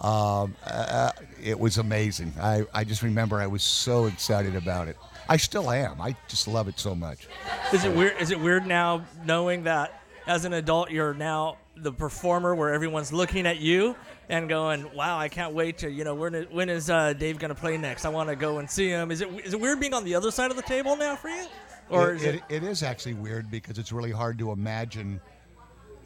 Um, 0.00 0.54
uh, 0.66 1.12
it 1.42 1.58
was 1.58 1.78
amazing. 1.78 2.32
I, 2.40 2.64
I 2.74 2.84
just 2.84 3.02
remember 3.02 3.40
I 3.40 3.46
was 3.46 3.62
so 3.62 4.06
excited 4.06 4.54
about 4.54 4.88
it. 4.88 4.96
I 5.28 5.36
still 5.38 5.70
am. 5.70 6.00
I 6.00 6.14
just 6.28 6.46
love 6.46 6.68
it 6.68 6.78
so 6.78 6.94
much. 6.94 7.26
Is 7.72 7.84
it 7.84 7.94
weird? 7.94 8.20
Is 8.20 8.30
it 8.30 8.38
weird 8.38 8.66
now 8.66 9.04
knowing 9.24 9.64
that 9.64 10.02
as 10.26 10.44
an 10.44 10.52
adult 10.52 10.90
you're 10.90 11.14
now 11.14 11.56
the 11.76 11.92
performer 11.92 12.54
where 12.54 12.72
everyone's 12.72 13.12
looking 13.12 13.46
at 13.46 13.58
you 13.58 13.96
and 14.28 14.48
going, 14.48 14.92
"Wow, 14.94 15.18
I 15.18 15.28
can't 15.28 15.52
wait 15.52 15.78
to 15.78 15.90
you 15.90 16.04
know 16.04 16.14
when 16.14 16.34
is, 16.34 16.50
when 16.50 16.68
is 16.68 16.90
uh, 16.90 17.12
Dave 17.12 17.38
gonna 17.38 17.54
play 17.54 17.76
next? 17.76 18.04
I 18.04 18.08
want 18.08 18.28
to 18.28 18.36
go 18.36 18.58
and 18.58 18.70
see 18.70 18.88
him." 18.88 19.10
Is 19.10 19.20
it 19.20 19.28
is 19.44 19.54
it 19.54 19.60
weird 19.60 19.80
being 19.80 19.94
on 19.94 20.04
the 20.04 20.14
other 20.14 20.30
side 20.30 20.50
of 20.50 20.56
the 20.56 20.62
table 20.62 20.96
now 20.96 21.16
for 21.16 21.28
you, 21.28 21.46
or 21.88 22.12
it, 22.12 22.16
is 22.16 22.24
it? 22.24 22.34
it, 22.36 22.42
it 22.48 22.62
is 22.62 22.82
actually 22.82 23.14
weird 23.14 23.50
because 23.50 23.78
it's 23.78 23.92
really 23.92 24.12
hard 24.12 24.38
to 24.38 24.52
imagine 24.52 25.20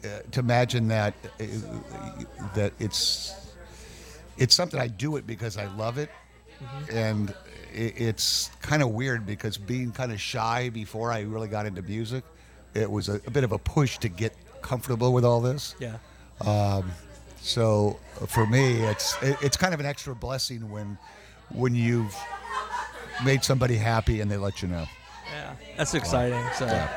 uh, 0.03 0.19
to 0.31 0.39
imagine 0.39 0.87
that 0.87 1.13
uh, 1.39 1.45
that 2.55 2.73
it's 2.79 3.50
it's 4.37 4.55
something 4.55 4.79
I 4.79 4.87
do 4.87 5.15
it 5.17 5.25
because 5.27 5.57
I 5.57 5.65
love 5.75 5.97
it, 5.97 6.09
and 6.91 7.29
it, 7.73 7.93
it's 7.97 8.49
kind 8.61 8.81
of 8.81 8.89
weird 8.91 9.25
because 9.25 9.57
being 9.57 9.91
kind 9.91 10.11
of 10.11 10.19
shy 10.21 10.69
before 10.69 11.11
I 11.11 11.21
really 11.21 11.47
got 11.47 11.65
into 11.65 11.81
music, 11.81 12.23
it 12.73 12.89
was 12.89 13.09
a, 13.09 13.15
a 13.27 13.31
bit 13.31 13.43
of 13.43 13.51
a 13.51 13.57
push 13.57 13.97
to 13.99 14.09
get 14.09 14.35
comfortable 14.61 15.13
with 15.13 15.25
all 15.25 15.41
this. 15.41 15.75
yeah. 15.79 15.97
Um, 16.41 16.91
So 17.43 17.99
for 18.27 18.45
me, 18.45 18.81
it's 18.83 19.15
it, 19.23 19.35
it's 19.41 19.57
kind 19.57 19.73
of 19.73 19.79
an 19.79 19.85
extra 19.85 20.13
blessing 20.15 20.69
when 20.69 20.97
when 21.49 21.73
you've 21.75 22.15
made 23.25 23.43
somebody 23.43 23.75
happy 23.77 24.21
and 24.21 24.29
they 24.29 24.37
let 24.37 24.61
you 24.61 24.67
know. 24.67 24.85
Yeah, 25.33 25.53
that's 25.77 25.93
exciting. 25.95 26.43
So, 26.57 26.87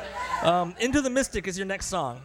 um, 0.42 0.74
"Into 0.80 1.00
the 1.00 1.08
Mystic" 1.10 1.46
is 1.48 1.56
your 1.56 1.66
next 1.66 1.86
song. 1.86 2.20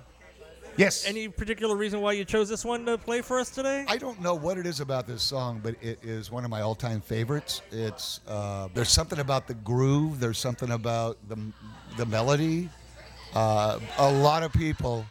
Yes. 0.80 1.06
Any 1.06 1.28
particular 1.28 1.76
reason 1.76 2.00
why 2.00 2.14
you 2.14 2.24
chose 2.24 2.48
this 2.48 2.64
one 2.64 2.86
to 2.86 2.98
play 2.98 3.22
for 3.22 3.38
us 3.38 3.50
today? 3.50 3.84
I 3.90 3.98
don't 3.98 4.22
know 4.22 4.34
what 4.34 4.58
it 4.58 4.66
is 4.66 4.80
about 4.80 5.08
this 5.08 5.22
song, 5.22 5.60
but 5.62 5.76
it 5.84 6.00
is 6.02 6.32
one 6.32 6.46
of 6.46 6.50
my 6.50 6.62
all-time 6.62 7.02
favorites. 7.02 7.62
It's 7.70 8.22
uh, 8.26 8.70
there's 8.74 8.90
something 8.90 9.20
about 9.20 9.46
the 9.46 9.56
groove. 9.56 10.22
There's 10.22 10.38
something 10.38 10.72
about 10.72 11.18
the 11.28 11.38
the 11.98 12.06
melody. 12.06 12.70
Uh, 13.36 13.80
a 13.98 14.10
lot 14.10 14.42
of 14.42 14.54
people. 14.54 15.06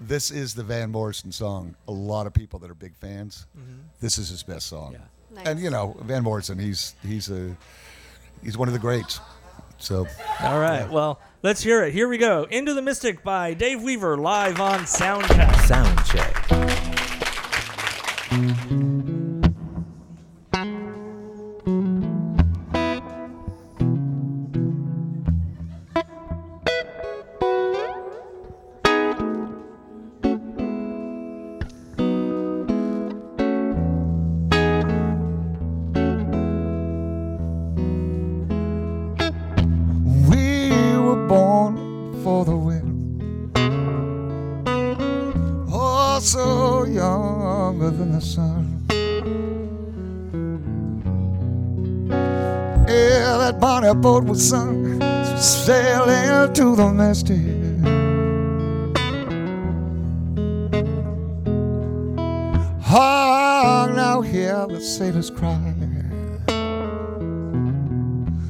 This 0.00 0.30
is 0.30 0.54
the 0.54 0.62
Van 0.62 0.92
Morrison 0.92 1.32
song. 1.32 1.74
A 1.88 1.92
lot 1.92 2.28
of 2.28 2.32
people 2.32 2.60
that 2.60 2.70
are 2.70 2.74
big 2.74 2.94
fans. 2.94 3.46
This 4.00 4.18
is 4.18 4.28
his 4.28 4.44
best 4.44 4.68
song. 4.68 4.92
Yeah. 4.92 5.42
And 5.44 5.58
you 5.58 5.70
know 5.70 5.96
Van 6.02 6.22
Morrison, 6.22 6.60
he's 6.60 6.94
he's 7.04 7.28
a 7.28 7.56
he's 8.44 8.56
one 8.56 8.68
of 8.68 8.74
the 8.74 8.80
greats. 8.80 9.18
So 9.78 10.06
All 10.42 10.60
right. 10.60 10.88
Well, 10.88 11.20
let's 11.42 11.62
hear 11.62 11.82
it. 11.82 11.92
Here 11.92 12.08
we 12.08 12.18
go. 12.18 12.46
"Into 12.50 12.74
the 12.74 12.82
Mystic" 12.82 13.22
by 13.22 13.54
Dave 13.54 13.82
Weaver, 13.82 14.16
live 14.16 14.60
on 14.60 14.80
Soundcheck. 14.80 15.54
Sound 15.66 15.98
was 54.28 54.46
sung, 54.46 55.00
sailing 55.38 56.52
to 56.52 56.76
the 56.76 56.92
masthead. 56.92 57.80
Hark, 62.82 63.94
now 63.94 64.20
hear 64.20 64.66
the 64.66 64.80
sailors 64.80 65.30
cry. 65.30 65.74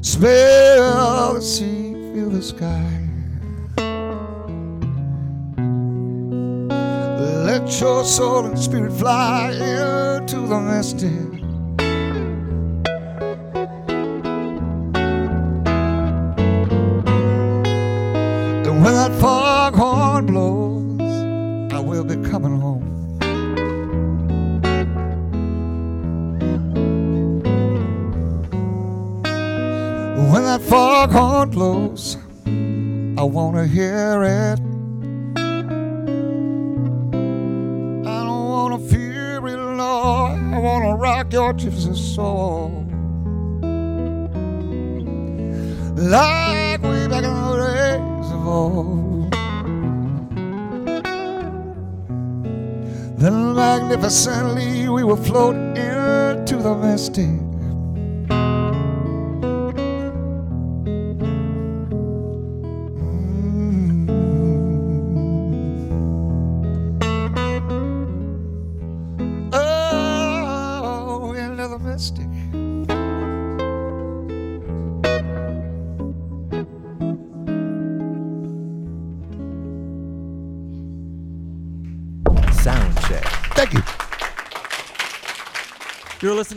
Smell 0.01 1.35
the 1.35 1.41
sea, 1.43 1.93
feel 2.13 2.31
the 2.31 2.43
sky. 2.43 2.95
Let 7.47 7.81
your 7.81 8.05
soul 8.05 8.47
and 8.47 8.59
spirit 8.59 8.93
fly 8.95 9.53
into 9.53 10.47
the 10.47 10.61
mystic. 10.61 11.38
Foghorn 31.07 31.51
blows, 31.51 32.17
I 33.17 33.23
wanna 33.23 33.67
hear 33.69 34.25
it. 34.25 34.59
I 38.05 38.25
don't 38.27 38.49
wanna 38.49 38.81
fear 38.81 39.47
it, 39.47 39.57
Lord. 39.57 40.39
I 40.55 40.59
wanna 40.59 40.97
rock 40.97 41.33
your 41.33 41.53
gypsy 41.55 41.95
soul. 41.95 42.85
Like 45.95 46.83
way 46.83 47.07
back 47.07 47.23
in 47.23 47.35
the 47.47 47.57
days 47.65 48.31
of 48.33 48.49
old. 48.49 49.33
Then 53.19 53.55
magnificently 53.55 54.89
we 54.89 55.05
will 55.05 55.23
float 55.29 55.55
into 55.77 56.57
the 56.57 56.75
mystic. 56.75 57.48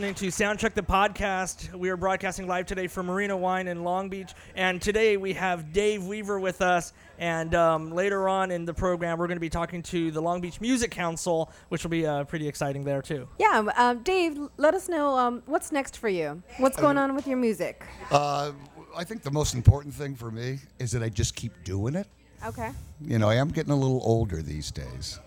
Listening 0.02 0.30
to 0.32 0.36
Soundcheck 0.36 0.74
the 0.74 0.82
podcast. 0.82 1.72
We 1.72 1.88
are 1.88 1.96
broadcasting 1.96 2.48
live 2.48 2.66
today 2.66 2.88
from 2.88 3.06
Marina 3.06 3.36
Wine 3.36 3.68
in 3.68 3.84
Long 3.84 4.08
Beach, 4.08 4.32
and 4.56 4.82
today 4.82 5.16
we 5.16 5.32
have 5.34 5.72
Dave 5.72 6.04
Weaver 6.04 6.40
with 6.40 6.60
us. 6.60 6.92
And 7.20 7.54
um, 7.54 7.92
later 7.92 8.28
on 8.28 8.50
in 8.50 8.64
the 8.64 8.74
program, 8.74 9.16
we're 9.16 9.28
going 9.28 9.36
to 9.36 9.40
be 9.40 9.48
talking 9.48 9.80
to 9.84 10.10
the 10.10 10.20
Long 10.20 10.40
Beach 10.40 10.60
Music 10.60 10.90
Council, 10.90 11.52
which 11.68 11.84
will 11.84 11.90
be 11.92 12.04
uh, 12.04 12.24
pretty 12.24 12.48
exciting 12.48 12.82
there 12.82 13.00
too. 13.00 13.28
Yeah, 13.38 13.62
um, 13.76 14.02
Dave, 14.02 14.40
let 14.56 14.74
us 14.74 14.88
know 14.88 15.16
um, 15.16 15.40
what's 15.46 15.70
next 15.70 15.98
for 15.98 16.08
you. 16.08 16.42
What's 16.58 16.76
going 16.76 16.98
on 16.98 17.14
with 17.14 17.28
your 17.28 17.38
music? 17.38 17.84
Uh, 18.10 18.50
I 18.96 19.04
think 19.04 19.22
the 19.22 19.30
most 19.30 19.54
important 19.54 19.94
thing 19.94 20.16
for 20.16 20.32
me 20.32 20.58
is 20.80 20.90
that 20.90 21.04
I 21.04 21.10
just 21.10 21.36
keep 21.36 21.62
doing 21.62 21.94
it. 21.94 22.08
Okay. 22.44 22.72
You 23.00 23.20
know, 23.20 23.30
I 23.30 23.36
am 23.36 23.50
getting 23.50 23.70
a 23.70 23.76
little 23.76 24.00
older 24.02 24.42
these 24.42 24.72
days. 24.72 25.20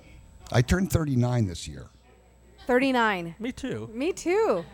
I 0.52 0.62
turned 0.62 0.92
39 0.92 1.48
this 1.48 1.66
year. 1.66 1.88
39. 2.66 3.36
Me 3.40 3.52
too. 3.52 3.90
Me 3.94 4.12
too. 4.12 4.66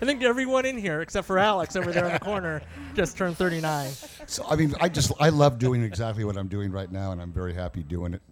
I 0.00 0.04
think 0.04 0.22
everyone 0.22 0.66
in 0.66 0.76
here, 0.76 1.02
except 1.02 1.26
for 1.26 1.38
Alex 1.38 1.76
over 1.76 1.92
there 1.92 2.06
in 2.06 2.12
the 2.12 2.18
corner, 2.18 2.62
just 2.94 3.16
turned 3.16 3.36
39. 3.36 3.90
So, 4.26 4.44
I 4.48 4.56
mean, 4.56 4.74
I 4.80 4.88
just, 4.88 5.12
I 5.20 5.28
love 5.28 5.58
doing 5.58 5.82
exactly 5.84 6.24
what 6.24 6.36
I'm 6.36 6.48
doing 6.48 6.72
right 6.72 6.90
now, 6.90 7.12
and 7.12 7.22
I'm 7.22 7.32
very 7.32 7.54
happy 7.54 7.84
doing 7.84 8.14
it. 8.14 8.22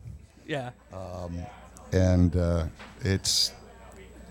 Yeah. 0.46 0.70
Um, 0.92 1.36
And 1.92 2.36
uh, 2.36 2.66
it's, 3.02 3.52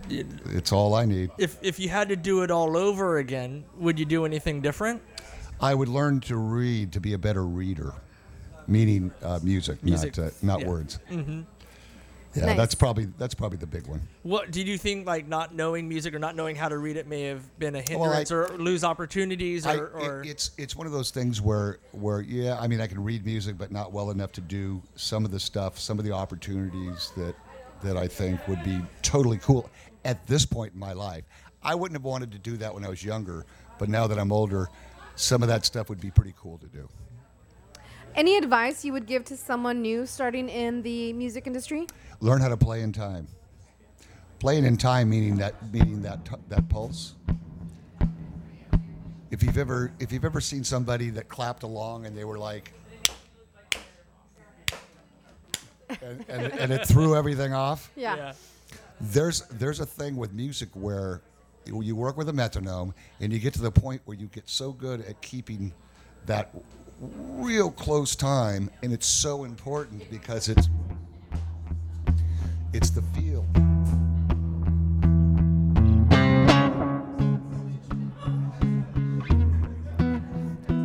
it's 0.10 0.72
all 0.74 0.93
I 0.95 1.06
need. 1.06 1.30
If 1.38 1.58
if 1.62 1.80
you 1.80 1.88
had 1.89 2.10
to 2.10 2.15
do 2.15 2.41
it 2.43 2.52
all 2.52 2.76
over 2.76 3.17
again, 3.19 3.63
would 3.78 4.00
you 4.00 4.06
do 4.06 4.26
anything 4.26 4.60
different? 4.62 5.02
I 5.62 5.74
would 5.76 5.89
learn 5.89 6.19
to 6.22 6.38
read 6.38 6.91
to 6.93 7.00
be 7.02 7.13
a 7.13 7.17
better 7.17 7.45
reader, 7.45 7.93
meaning 8.67 9.12
uh, 9.22 9.39
music, 9.43 9.84
Music, 9.84 10.17
not 10.17 10.28
uh, 10.28 10.32
not 10.41 10.60
yeah. 10.62 10.67
words. 10.67 11.00
Mm-hmm. 11.12 11.41
Yeah, 12.36 12.46
Nice. 12.46 12.58
that's 12.58 12.76
probably 12.76 13.06
that's 13.18 13.34
probably 13.34 13.58
the 13.58 13.65
big 13.65 13.88
one. 13.88 14.02
What 14.22 14.52
did 14.52 14.68
you 14.68 14.78
think? 14.78 15.08
Like 15.08 15.28
not 15.28 15.56
knowing 15.56 15.89
music 15.89 16.13
or 16.13 16.20
not 16.20 16.36
knowing 16.36 16.56
how 16.56 16.70
to 16.70 16.78
read 16.78 16.96
it 16.96 17.08
may 17.08 17.24
have 17.24 17.42
been 17.58 17.76
a 17.76 17.84
Well, 17.89 18.04
I- 18.12 18.18
hindrance 18.24 18.32
or 18.32 18.48
lose 18.58 18.84
opportunities 18.84 19.65
I, 19.65 19.76
or, 19.78 19.88
or 19.88 20.22
it, 20.22 20.30
it's 20.30 20.52
it's 20.58 20.76
one 20.76 20.86
of 20.86 20.94
those 20.94 21.10
things 21.10 21.42
where 21.42 21.80
where 21.92 22.22
yeah, 22.22 22.60
I 22.60 22.68
mean 22.68 22.82
I 22.82 22.88
can 22.88 23.04
read 23.04 23.26
music, 23.26 23.58
but 23.58 23.72
not 23.72 23.92
well 23.92 24.12
enough 24.12 24.32
to 24.34 24.42
do 24.42 24.80
some 24.96 25.26
of 25.26 25.32
the 25.32 25.39
stuff, 25.39 25.80
some 25.80 25.98
of 25.98 26.06
the 26.06 26.12
opportunities 26.12 27.12
that 27.18 27.34
that 27.82 27.98
I 27.98 28.08
think 28.08 28.48
would 28.48 28.63
be 28.63 28.80
totally 29.02 29.38
cool 29.38 29.68
at 30.06 30.26
this 30.28 30.46
point 30.46 30.74
in 30.74 30.80
my 30.80 30.94
life. 30.94 31.24
I 31.63 31.74
wouldn't 31.74 31.96
have 31.98 32.06
wanted 32.06 32.32
to 32.34 32.38
do 32.39 32.58
that 32.58 32.74
when 32.74 32.86
I 32.86 32.89
was 32.89 33.04
younger, 33.04 33.46
but 33.80 33.89
now 33.89 34.06
that 34.06 34.20
I'm 34.20 34.32
older, 34.32 34.70
some 35.15 35.42
of 35.42 35.50
that 35.50 35.65
stuff 35.65 35.89
would 35.89 36.00
be 36.00 36.12
pretty 36.12 36.34
cool 36.38 36.58
to 36.60 36.68
do. 36.68 36.88
Any 38.19 38.36
advice 38.36 38.84
you 38.84 38.91
would 38.91 39.05
give 39.05 39.23
to 39.25 39.38
someone 39.38 39.82
new 39.82 40.05
starting 40.05 40.49
in 40.49 40.82
the 40.82 41.13
music 41.13 41.47
industry? 41.47 41.88
Learn 42.19 42.41
how 42.41 42.49
to 42.49 42.58
play 42.58 42.82
in 42.82 42.91
time. 42.91 43.29
Playing 44.39 44.65
in 44.65 44.75
time 44.75 45.10
meaning 45.10 45.38
that 45.38 45.55
meaning 45.71 46.01
that 46.01 46.19
that 46.49 46.67
pulse. 46.67 47.15
If 49.32 49.41
you've 49.41 49.58
ever 49.58 49.93
if 50.01 50.12
you've 50.12 50.25
ever 50.25 50.41
seen 50.41 50.65
somebody 50.65 51.10
that 51.12 51.29
clapped 51.29 51.63
along 51.63 52.08
and 52.08 52.17
they 52.17 52.25
were 52.25 52.38
like 52.38 52.73
and, 55.89 56.25
and, 56.27 56.53
and 56.60 56.73
it 56.73 56.86
threw 56.86 57.15
everything 57.15 57.53
off. 57.53 57.89
yeah. 57.95 58.34
There's 58.99 59.43
there's 59.43 59.79
a 59.79 59.86
thing 59.86 60.17
with 60.17 60.34
music 60.34 60.67
where 60.73 61.21
you 61.65 61.95
work 61.95 62.17
with 62.17 62.27
a 62.27 62.34
metronome 62.34 62.93
and 63.21 63.32
you 63.32 63.39
get 63.39 63.53
to 63.53 63.62
the 63.62 63.71
point 63.71 64.01
where 64.03 64.17
you 64.17 64.27
get 64.27 64.49
so 64.49 64.73
good 64.73 65.05
at 65.05 65.21
keeping 65.21 65.71
that 66.25 66.53
real 67.00 67.72
close 67.72 68.16
time 68.16 68.70
and 68.84 68.92
it's 68.94 69.08
so 69.08 69.44
important 69.44 70.10
because 70.12 70.50
it's 70.50 70.68
it's 72.74 72.90
the 72.92 73.02
feel. 73.16 73.46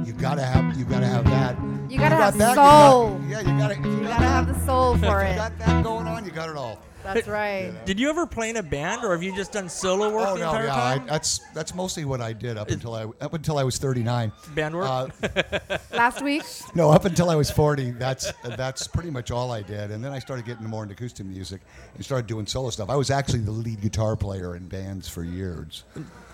You 0.04 0.12
gotta 0.12 0.42
have 0.42 0.76
you 0.76 0.84
gotta 0.84 1.06
have 1.06 1.24
that. 1.26 1.56
You 1.90 1.98
gotta 1.98 2.16
got 2.16 2.22
have 2.34 2.38
that, 2.38 2.50
you 2.50 2.54
got- 2.56 2.90
soul. 2.90 3.20
yeah, 3.28 3.40
you 3.40 3.58
gotta 3.58 3.74
you, 3.76 3.90
You 3.90 4.00
got 4.02 4.08
gotta 4.20 4.24
have 4.24 4.46
the 4.48 4.66
soul 4.66 4.96
for 4.98 5.22
it. 5.22 5.26
If 5.28 5.32
you 5.32 5.36
got 5.36 5.58
that 5.58 5.84
going 5.84 6.06
on, 6.06 6.24
you 6.24 6.30
got 6.30 6.48
it 6.48 6.56
all. 6.56 6.78
That's 7.04 7.28
right. 7.28 7.72
Did 7.84 8.00
you 8.00 8.08
ever 8.10 8.26
play 8.26 8.50
in 8.50 8.56
a 8.56 8.62
band, 8.62 9.04
or 9.04 9.12
have 9.12 9.22
you 9.22 9.34
just 9.36 9.52
done 9.52 9.68
solo 9.68 10.12
work 10.12 10.26
Oh 10.28 10.34
the 10.34 10.40
no, 10.40 10.50
entire 10.50 10.64
yeah, 10.66 10.74
I, 10.74 10.98
time? 10.98 11.06
that's 11.06 11.38
that's 11.52 11.74
mostly 11.74 12.04
what 12.04 12.20
I 12.20 12.32
did 12.32 12.56
up 12.56 12.70
until 12.70 12.94
I 12.94 13.04
up 13.20 13.34
until 13.34 13.58
I 13.58 13.62
was 13.64 13.78
39. 13.78 14.32
Band 14.54 14.74
work? 14.74 14.88
Uh, 14.88 15.08
Last 15.92 16.22
week? 16.22 16.42
no, 16.74 16.90
up 16.90 17.04
until 17.04 17.30
I 17.30 17.36
was 17.36 17.50
40, 17.50 17.92
that's 17.92 18.32
that's 18.56 18.86
pretty 18.86 19.10
much 19.10 19.30
all 19.30 19.52
I 19.52 19.62
did. 19.62 19.90
And 19.90 20.02
then 20.02 20.12
I 20.12 20.18
started 20.18 20.44
getting 20.46 20.66
more 20.66 20.82
into 20.82 20.94
acoustic 20.94 21.26
music 21.26 21.60
and 21.94 22.04
started 22.04 22.26
doing 22.26 22.46
solo 22.46 22.70
stuff. 22.70 22.90
I 22.90 22.96
was 22.96 23.10
actually 23.10 23.40
the 23.40 23.52
lead 23.52 23.80
guitar 23.80 24.16
player 24.16 24.56
in 24.56 24.66
bands 24.66 25.08
for 25.08 25.22
years. 25.22 25.84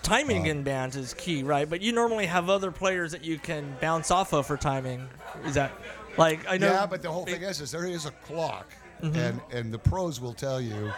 timing 0.02 0.46
in 0.46 0.62
bands 0.62 0.96
is 0.96 1.14
key, 1.14 1.42
right? 1.42 1.68
But 1.68 1.82
you 1.82 1.92
normally 1.92 2.26
have 2.26 2.48
other 2.48 2.70
players 2.70 3.12
that 3.12 3.24
you 3.24 3.38
can 3.38 3.76
bounce 3.80 4.10
off 4.10 4.32
of 4.32 4.46
for 4.46 4.56
timing. 4.56 5.08
Is 5.44 5.54
that 5.54 5.72
like 6.16 6.40
I 6.48 6.56
know? 6.58 6.70
Yeah, 6.70 6.86
but 6.86 7.02
the 7.02 7.10
whole 7.10 7.24
thing 7.26 7.42
is, 7.42 7.60
is 7.60 7.70
there 7.70 7.86
is 7.86 8.06
a 8.06 8.10
clock, 8.10 8.72
and 9.02 9.40
and 9.52 9.72
the 9.72 9.78
pros 9.78 10.20
will 10.20 10.34
tell 10.34 10.60
you 10.60 10.92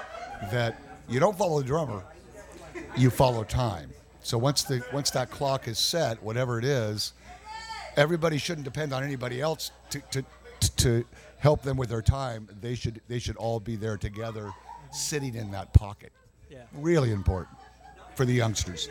that 0.51 0.81
you 1.09 1.21
don't 1.21 1.37
follow 1.37 1.61
the 1.61 1.67
drummer, 1.67 2.03
you 2.97 3.11
follow 3.11 3.45
time. 3.45 3.91
So 4.23 4.39
once 4.39 4.63
the 4.63 4.83
once 4.93 5.11
that 5.13 5.31
clock 5.31 5.69
is 5.69 5.79
set, 5.79 6.23
whatever 6.23 6.59
it 6.59 6.65
is, 6.65 7.13
everybody 7.97 8.39
shouldn't 8.39 8.65
depend 8.65 8.93
on 8.93 9.03
anybody 9.03 9.41
else 9.41 9.71
to 9.91 10.01
to 10.13 10.25
to 10.77 11.05
help 11.39 11.63
them 11.63 11.77
with 11.77 11.89
their 11.89 12.03
time. 12.03 12.49
They 12.61 12.75
should 12.75 13.01
they 13.09 13.19
should 13.19 13.37
all 13.37 13.61
be 13.61 13.77
there 13.77 13.97
together, 13.97 14.51
sitting 14.93 15.35
in 15.35 15.51
that 15.53 15.73
pocket. 15.73 16.13
Yeah. 16.51 16.63
Really 16.75 17.11
important 17.13 17.57
for 18.15 18.25
the 18.25 18.33
youngsters. 18.33 18.89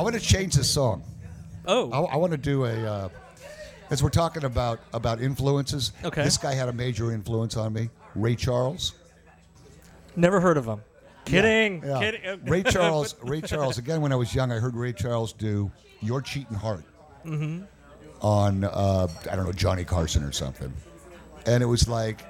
I 0.00 0.02
want 0.02 0.14
to 0.14 0.20
change 0.20 0.54
the 0.54 0.64
song. 0.64 1.02
Oh, 1.66 1.90
I, 1.90 2.14
I 2.14 2.16
want 2.16 2.32
to 2.32 2.38
do 2.38 2.64
a. 2.64 2.74
Uh, 2.74 3.08
as 3.90 4.02
we're 4.02 4.08
talking 4.10 4.44
about 4.44 4.80
about 4.92 5.20
influences, 5.20 5.92
Okay. 6.04 6.22
this 6.22 6.36
guy 6.36 6.54
had 6.54 6.68
a 6.68 6.72
major 6.72 7.12
influence 7.12 7.56
on 7.56 7.72
me. 7.72 7.90
Ray 8.14 8.36
Charles. 8.36 8.94
never 10.16 10.40
heard 10.40 10.56
of 10.56 10.66
him. 10.66 10.80
Kidding. 11.24 11.82
Yeah. 11.84 11.98
Kidding. 12.00 12.44
Ray 12.44 12.62
Charles. 12.62 13.14
Ray 13.22 13.40
Charles. 13.40 13.78
Again, 13.78 14.00
when 14.00 14.12
I 14.12 14.16
was 14.16 14.34
young, 14.34 14.50
I 14.50 14.56
heard 14.58 14.74
Ray 14.74 14.92
Charles 14.92 15.32
do 15.32 15.70
"Your 16.00 16.20
Cheating 16.22 16.56
Heart" 16.56 16.84
on 18.22 18.64
uh, 18.64 19.06
I 19.30 19.36
don't 19.36 19.44
know 19.46 19.52
Johnny 19.52 19.84
Carson 19.84 20.22
or 20.24 20.32
something, 20.32 20.72
and 21.46 21.62
it 21.62 21.66
was 21.66 21.88
like 21.88 22.20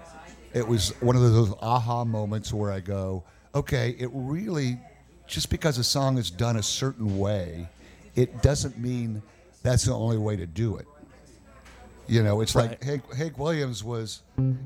it 0.52 0.66
was 0.66 0.90
one 1.00 1.16
of 1.16 1.22
those 1.22 1.52
aha 1.62 2.04
moments 2.04 2.52
where 2.52 2.72
I 2.72 2.80
go, 2.80 3.24
okay, 3.54 3.94
it 3.98 4.10
really 4.12 4.78
just 5.26 5.48
because 5.50 5.78
a 5.78 5.84
song 5.84 6.18
is 6.18 6.30
done 6.30 6.56
a 6.56 6.62
certain 6.62 7.18
way, 7.18 7.68
it 8.16 8.42
doesn't 8.42 8.78
mean 8.78 9.22
that's 9.62 9.84
the 9.84 9.94
only 9.94 10.18
way 10.18 10.36
to 10.36 10.46
do 10.46 10.76
it. 10.76 10.86
You 12.10 12.24
know, 12.24 12.40
it's 12.40 12.56
like 12.56 12.82
Hank, 12.82 13.14
Hank 13.14 13.38
Williams 13.38 13.84
was, 13.84 14.22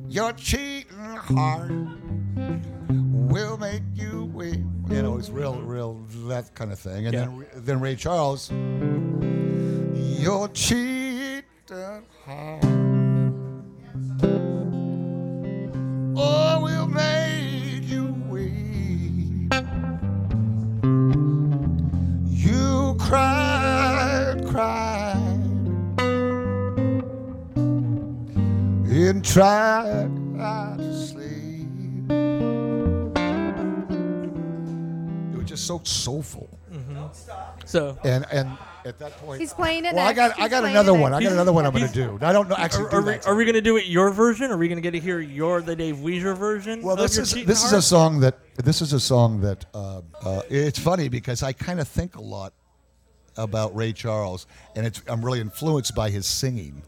"You're 0.08 0.32
cheating 0.32 0.96
heart 0.98 1.70
will 2.88 3.58
make 3.58 3.82
you 3.92 4.30
wait. 4.32 4.60
You 4.88 5.02
know, 5.02 5.18
it's 5.18 5.28
real, 5.28 5.60
real 5.60 6.00
that 6.28 6.54
kind 6.54 6.72
of 6.72 6.78
thing. 6.78 7.04
And 7.06 7.12
Yeah. 7.14 7.26
then, 7.26 7.46
then 7.56 7.80
Ray 7.80 7.96
Charles, 7.96 8.50
your 10.22 10.48
cheated 10.48 11.44
heart. 12.24 12.64
Oh, 16.16 16.60
will 16.62 16.86
make 16.86 17.82
you 17.82 18.14
wait. 18.30 19.50
You 22.30 22.96
cried, 22.98 24.36
cried, 24.46 24.83
and 29.08 29.24
tried 29.24 30.10
to 30.78 31.06
sleep. 31.06 31.68
It 35.32 35.36
was 35.36 35.44
just 35.46 35.66
so 35.66 35.80
soulful, 35.84 36.48
So, 37.64 37.98
and 38.04 38.24
and 38.30 38.56
at 38.84 38.98
that 38.98 39.16
point, 39.18 39.40
He's 39.40 39.52
playing 39.54 39.84
it 39.86 39.94
Well, 39.94 40.04
I 40.04 40.12
next. 40.12 40.36
got 40.36 40.40
I 40.40 40.48
got 40.48 40.64
another 40.64 40.92
one. 40.94 41.14
I 41.14 41.22
got 41.22 41.32
another 41.32 41.52
one 41.52 41.64
I'm 41.66 41.72
gonna 41.72 41.88
do. 41.88 42.18
I 42.20 42.32
don't 42.32 42.48
know 42.48 42.56
actually 42.56 42.86
are, 42.86 42.90
do 42.90 42.96
are 42.96 43.02
we, 43.02 43.18
are 43.20 43.34
we 43.34 43.44
going 43.44 43.54
to 43.54 43.60
do 43.62 43.76
it 43.76 43.86
your 43.86 44.10
version? 44.10 44.50
Are 44.50 44.56
we 44.58 44.68
going 44.68 44.76
to 44.76 44.82
get 44.82 44.90
to 44.92 45.00
hear 45.00 45.20
your 45.20 45.62
the 45.62 45.74
Dave 45.74 46.00
Weaver 46.00 46.34
version? 46.34 46.82
Well, 46.82 46.96
this 46.96 47.16
is 47.18 47.32
Cheatin' 47.32 47.46
this 47.46 47.64
is 47.64 47.72
a 47.72 47.80
song 47.82 48.20
that 48.20 48.38
this 48.56 48.82
is 48.82 48.92
a 48.92 49.00
song 49.00 49.40
that 49.40 49.64
uh, 49.74 50.02
uh, 50.22 50.42
it's 50.50 50.78
funny 50.78 51.08
because 51.08 51.42
I 51.42 51.52
kind 51.52 51.80
of 51.80 51.88
think 51.88 52.16
a 52.16 52.20
lot 52.20 52.52
about 53.36 53.74
Ray 53.74 53.92
Charles, 53.92 54.46
and 54.76 54.86
it's 54.86 55.02
I'm 55.08 55.24
really 55.24 55.40
influenced 55.40 55.94
by 55.94 56.10
his 56.10 56.26
singing, 56.26 56.82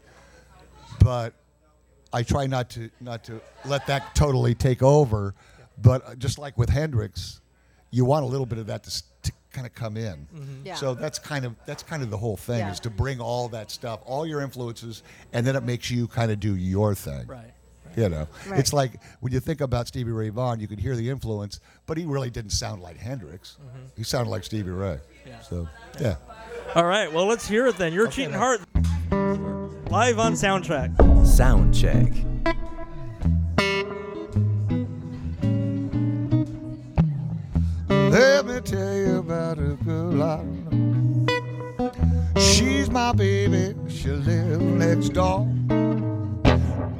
but 1.03 1.33
I 2.13 2.23
try 2.23 2.47
not 2.47 2.69
to 2.71 2.89
not 3.01 3.23
to 3.25 3.41
let 3.65 3.85
that 3.87 4.15
totally 4.15 4.55
take 4.55 4.81
over. 4.83 5.33
But 5.81 6.07
uh, 6.07 6.15
just 6.15 6.39
like 6.39 6.57
with 6.57 6.69
Hendrix, 6.69 7.39
you 7.91 8.03
want 8.05 8.23
a 8.23 8.27
little 8.27 8.45
bit 8.47 8.57
of 8.57 8.67
that 8.67 8.83
to, 8.85 9.03
to 9.23 9.31
kind 9.51 9.67
of 9.67 9.75
come 9.75 9.95
in. 9.97 10.27
Yeah. 10.63 10.75
So 10.75 10.93
that's 10.95 11.19
kind 11.19 11.45
of 11.45 11.55
that's 11.65 11.83
kind 11.83 12.01
of 12.01 12.09
the 12.09 12.17
whole 12.17 12.37
thing 12.37 12.59
Yeah. 12.59 12.71
is 12.71 12.79
to 12.81 12.89
bring 12.89 13.19
all 13.19 13.47
that 13.49 13.69
stuff, 13.71 13.99
all 14.05 14.25
your 14.25 14.41
influences, 14.41 15.03
and 15.33 15.45
then 15.45 15.55
it 15.55 15.63
makes 15.63 15.91
you 15.91 16.07
kind 16.07 16.31
of 16.31 16.39
do 16.39 16.55
your 16.55 16.95
thing. 16.95 17.27
Right. 17.27 17.53
You 17.95 18.09
know, 18.09 18.27
Right. 18.47 18.59
it's 18.59 18.73
like 18.73 18.91
when 19.21 19.33
you 19.33 19.39
think 19.39 19.59
about 19.61 19.87
Stevie 19.87 20.11
Ray 20.11 20.29
Vaughan, 20.29 20.59
you 20.59 20.67
could 20.67 20.79
hear 20.79 20.95
the 20.95 21.09
influence, 21.09 21.59
but 21.87 21.97
he 21.97 22.05
really 22.05 22.29
didn't 22.29 22.51
sound 22.51 22.81
like 22.83 22.97
Hendrix. 22.97 23.57
He 23.95 24.03
sounded 24.03 24.29
like 24.29 24.43
Stevie 24.43 24.69
Ray. 24.71 24.99
Yeah. 25.25 25.39
So, 25.41 25.67
yeah. 25.99 26.15
All 26.75 26.85
right. 26.85 27.11
Well, 27.11 27.25
let's 27.25 27.47
hear 27.47 27.65
it 27.67 27.77
then. 27.77 27.93
Your 27.93 28.07
Okay, 28.07 28.17
cheating 28.17 28.31
then. 28.31 28.39
heart 28.39 28.61
live 29.89 30.19
on 30.19 30.33
soundtrack. 30.33 31.25
Sound 31.25 31.73
check. 31.73 32.11
Let 37.89 38.45
me 38.45 38.59
tell 38.61 38.95
you 38.97 39.17
about 39.19 39.59
a 39.59 39.77
girl 39.85 40.23
I 40.23 40.43
know. 40.43 41.91
She's 42.37 42.89
my 42.89 43.13
baby. 43.13 43.75
She 43.87 44.09
lives 44.09 44.61
next 44.61 45.09
door. 45.09 45.47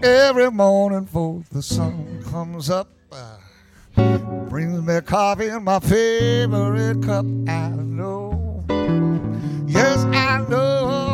Every 0.03 0.51
morning 0.51 1.03
before 1.03 1.43
the 1.51 1.61
sun 1.61 2.23
comes 2.29 2.69
up, 2.69 2.89
uh, 3.11 3.37
brings 4.49 4.81
me 4.81 4.95
a 4.95 5.01
coffee 5.01 5.47
in 5.47 5.63
my 5.63 5.79
favorite 5.79 7.03
cup. 7.03 7.25
I 7.47 7.69
know. 7.69 8.63
Yes, 9.67 10.03
I 10.05 10.45
know. 10.49 11.06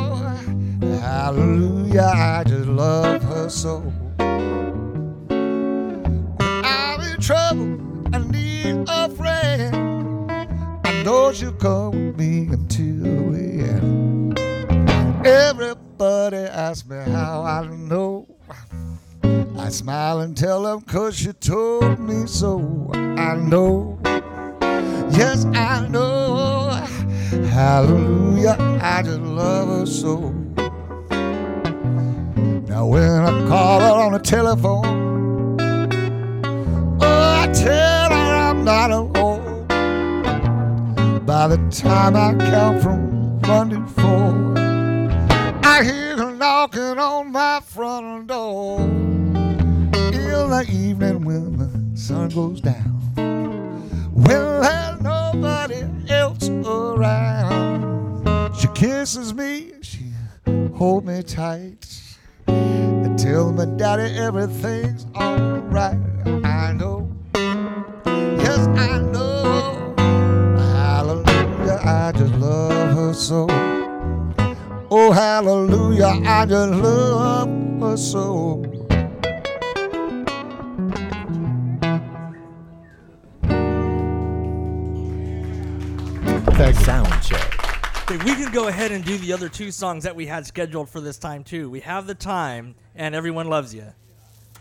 Hallelujah. 1.03 2.13
I 2.15 2.45
just 2.47 2.65
love 2.65 3.21
her 3.23 3.49
so. 3.49 3.79
When 4.19 5.35
I'm 6.63 7.01
in 7.01 7.19
trouble, 7.19 7.77
I 8.15 8.19
need 8.19 8.85
a 8.87 9.09
friend. 9.09 10.31
I 10.85 11.03
know 11.03 11.33
she'll 11.33 11.51
come 11.51 11.91
with 11.91 12.17
me 12.17 12.47
until 12.47 13.33
the 13.33 13.65
end. 13.75 14.39
Everybody 15.27 16.37
asks 16.37 16.87
me 16.87 16.95
how 17.11 17.43
I 17.43 17.67
know. 17.67 18.25
I 19.57 19.67
smile 19.67 20.21
and 20.21 20.37
tell 20.37 20.63
them 20.63 20.79
cause 20.83 21.17
she 21.17 21.33
told 21.33 21.99
me 21.99 22.27
so. 22.27 22.89
I 22.93 23.35
know. 23.35 23.99
Yes, 25.11 25.43
I 25.53 25.85
know. 25.89 26.69
Hallelujah. 27.49 28.55
I 28.81 29.03
just 29.03 29.19
love 29.19 29.67
her 29.67 29.85
so. 29.85 30.42
Now 32.73 32.87
when 32.87 33.21
I 33.21 33.47
call 33.47 33.79
her 33.81 33.93
on 34.03 34.13
the 34.13 34.19
telephone, 34.19 35.61
oh, 36.99 37.03
I 37.03 37.47
tell 37.53 38.09
her 38.09 38.35
I'm 38.49 38.63
not 38.63 38.89
alone. 38.89 39.67
By 41.23 41.49
the 41.49 41.57
time 41.69 42.15
I 42.15 42.33
count 42.33 42.81
from 42.81 43.39
one 43.41 43.69
to 43.69 43.85
four, 43.85 44.57
I 45.63 45.83
hear 45.83 46.17
her 46.17 46.31
knocking 46.31 46.97
on 46.97 47.31
my 47.31 47.61
front 47.63 48.25
door. 48.25 48.79
In 48.79 49.91
the 49.93 50.65
evening 50.67 51.25
when 51.25 51.57
the 51.57 51.69
sun 51.95 52.29
goes 52.29 52.59
down, 52.59 53.13
when 54.15 54.25
there's 54.25 54.99
nobody 54.99 55.83
else 56.09 56.49
around, 56.49 58.55
she 58.55 58.67
kisses 58.69 59.31
me, 59.31 59.73
she 59.83 60.11
holds 60.73 61.05
me 61.05 61.21
tight. 61.21 61.92
And 63.03 63.17
tell 63.17 63.51
my 63.51 63.65
daddy 63.65 64.15
everything's 64.17 65.05
alright. 65.15 65.97
I 66.43 66.73
know. 66.73 67.09
Yes, 67.35 68.67
I 68.67 68.99
know. 68.99 69.93
Hallelujah, 70.57 71.79
I 71.83 72.11
just 72.15 72.33
love 72.35 72.95
her 72.95 73.13
so. 73.13 73.47
Oh, 74.89 75.11
hallelujah, 75.11 76.21
I 76.25 76.45
just 76.45 76.73
love 76.73 77.49
her 77.81 77.97
so. 77.97 78.63
Thank 86.55 86.77
you. 86.77 86.83
Sound 86.83 87.23
check. 87.23 87.52
Okay, 88.13 88.23
we 88.25 88.35
can 88.35 88.51
go 88.51 88.67
ahead 88.67 88.91
and 88.91 89.03
do 89.03 89.17
the 89.17 89.33
other 89.33 89.49
two 89.49 89.71
songs 89.71 90.03
that 90.03 90.15
we 90.15 90.27
had 90.27 90.45
scheduled 90.45 90.87
for 90.89 91.01
this 91.01 91.17
time 91.17 91.43
too. 91.43 91.67
We 91.69 91.79
have 91.79 92.05
the 92.05 92.13
time, 92.13 92.75
and 92.95 93.15
everyone 93.15 93.47
loves 93.47 93.73
you. 93.73 93.85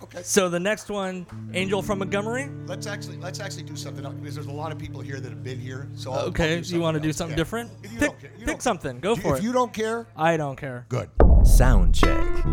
Okay. 0.02 0.22
So 0.22 0.48
the 0.48 0.58
next 0.58 0.88
one, 0.88 1.26
Angel 1.52 1.82
from 1.82 1.98
Montgomery. 1.98 2.48
Let's 2.66 2.86
actually 2.86 3.18
let's 3.18 3.40
actually 3.40 3.64
do 3.64 3.76
something 3.76 4.04
else 4.06 4.14
because 4.14 4.34
there's 4.34 4.46
a 4.46 4.52
lot 4.52 4.72
of 4.72 4.78
people 4.78 5.00
here 5.02 5.20
that 5.20 5.28
have 5.28 5.44
been 5.44 5.60
here. 5.60 5.86
So 5.94 6.12
I'll- 6.12 6.18
I'll 6.20 6.24
Okay, 6.26 6.60
do 6.62 6.74
you 6.74 6.80
want 6.80 6.94
to 6.94 7.00
do 7.00 7.12
something 7.12 7.32
Yeah. 7.36 7.36
different? 7.44 7.70
If 7.82 7.92
you 7.92 7.98
Pick, 7.98 8.08
don't 8.08 8.20
care- 8.20 8.30
you 8.32 8.38
pick 8.38 8.46
don't- 8.46 8.62
something. 8.62 9.00
Go 9.00 9.12
if 9.12 9.22
for 9.22 9.28
If 9.28 9.34
it. 9.34 9.38
If 9.40 9.44
you 9.44 9.52
don't 9.52 9.72
care, 9.72 10.06
I 10.16 10.36
don't 10.38 10.56
care. 10.56 10.86
good. 10.88 11.10
Sound 11.44 11.94
check. 11.94 12.44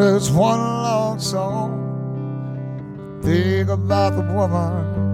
Out 0.00 0.30
one 0.30 0.58
long 0.58 1.18
song. 1.18 3.20
Think 3.22 3.68
about 3.68 4.16
the 4.16 4.22
woman 4.32 5.07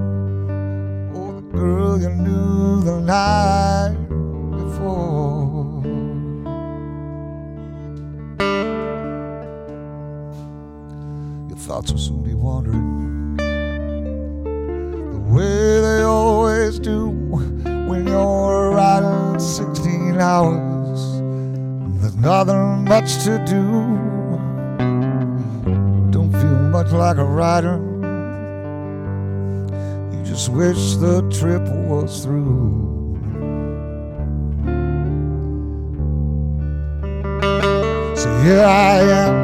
So 38.24 38.30
here 38.38 38.64
I 38.64 39.00
am 39.22 39.34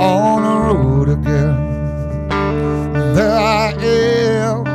on 0.00 0.42
the 0.42 0.56
road 0.66 1.08
again. 1.10 1.54
There 3.14 3.38
I 3.38 3.70
am. 3.70 4.66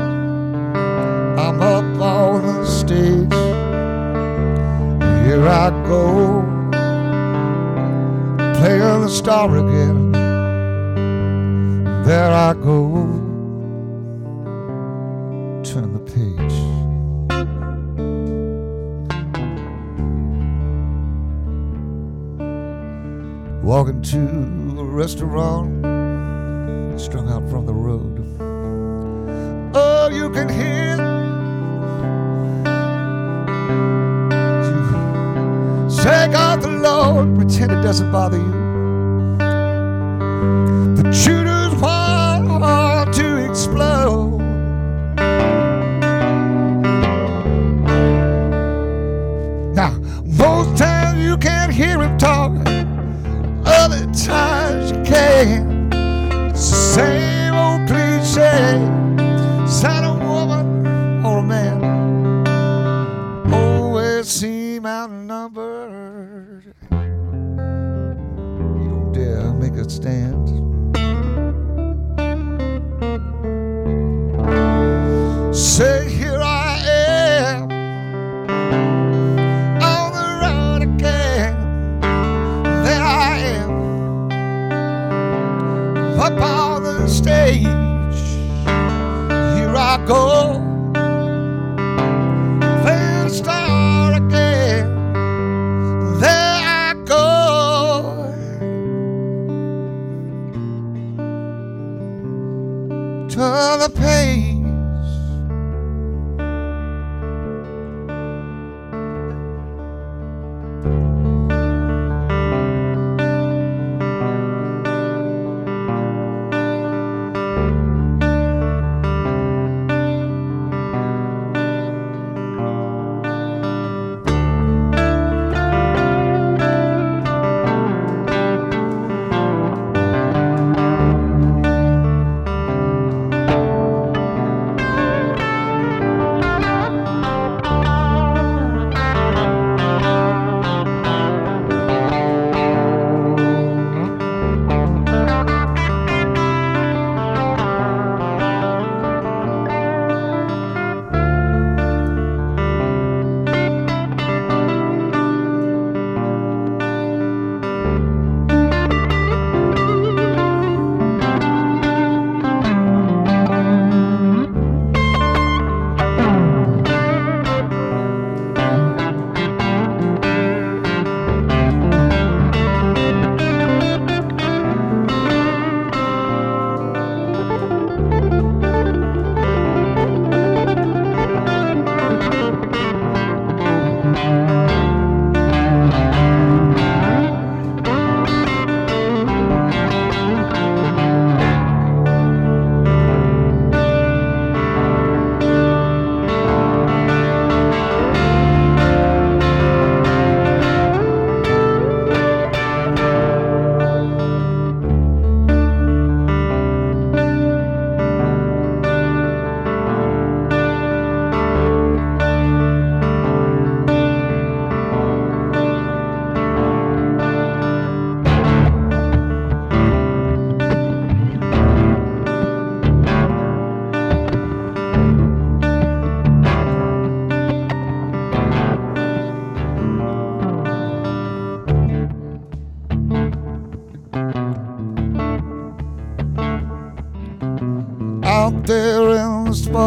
I'm 1.38 1.60
up 1.62 2.02
on 2.02 2.46
the 2.46 2.66
stage. 2.66 3.34
Here 5.26 5.46
I 5.46 5.70
go, 5.86 6.44
playing 8.60 9.02
the 9.02 9.10
star 9.10 9.50
again. 9.58 10.14
There 12.06 12.32
I 12.32 12.54
go. 12.54 13.13
walking 23.74 24.04
to 24.04 24.20
a 24.80 24.84
restaurant 24.84 25.82
strung 27.02 27.28
out 27.28 27.50
from 27.50 27.66
the 27.66 27.74
road. 27.74 28.20
Oh, 29.76 30.10
you 30.14 30.30
can 30.30 30.48
hear 30.48 30.92
you 30.92 31.02
shake 35.90 36.36
out 36.38 36.62
the 36.62 36.70
load, 36.70 37.36
pretend 37.36 37.72
it 37.72 37.82
doesn't 37.82 38.12
bother 38.12 38.38
you. 38.38 38.53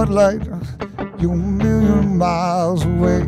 spotlight, 0.06 0.46
you're 1.20 1.32
a 1.32 1.36
million 1.36 2.16
miles 2.16 2.84
away. 2.84 3.22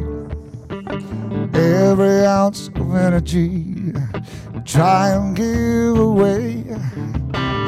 Every 1.55 2.25
ounce 2.25 2.69
of 2.69 2.95
energy, 2.95 3.93
try 4.64 5.11
and 5.11 5.35
give 5.37 5.99
away. 5.99 6.64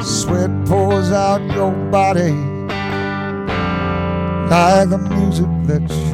Sweat 0.01 0.49
pours 0.65 1.11
out 1.11 1.41
your 1.53 1.71
body 1.91 2.31
like 4.49 4.89
the 4.89 4.97
music 4.97 5.47
that 5.67 5.89
you. 5.89 6.10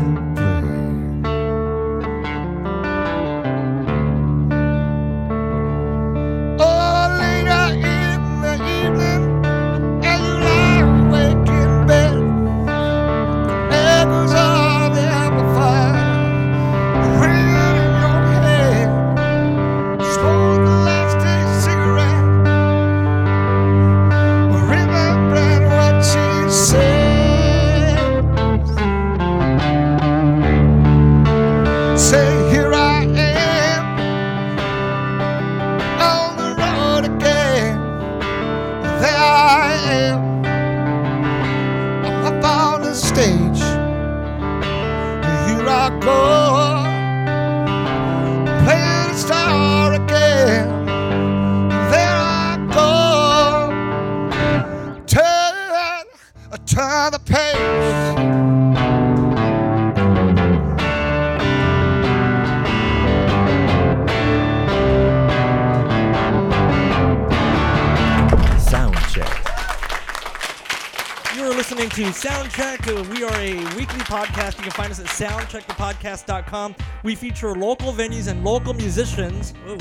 soundcheckthepodcast.com. 76.07 76.75
We 77.03 77.15
feature 77.15 77.53
local 77.55 77.93
venues 77.93 78.27
and 78.27 78.43
local 78.43 78.73
musicians. 78.73 79.53
Oh, 79.67 79.77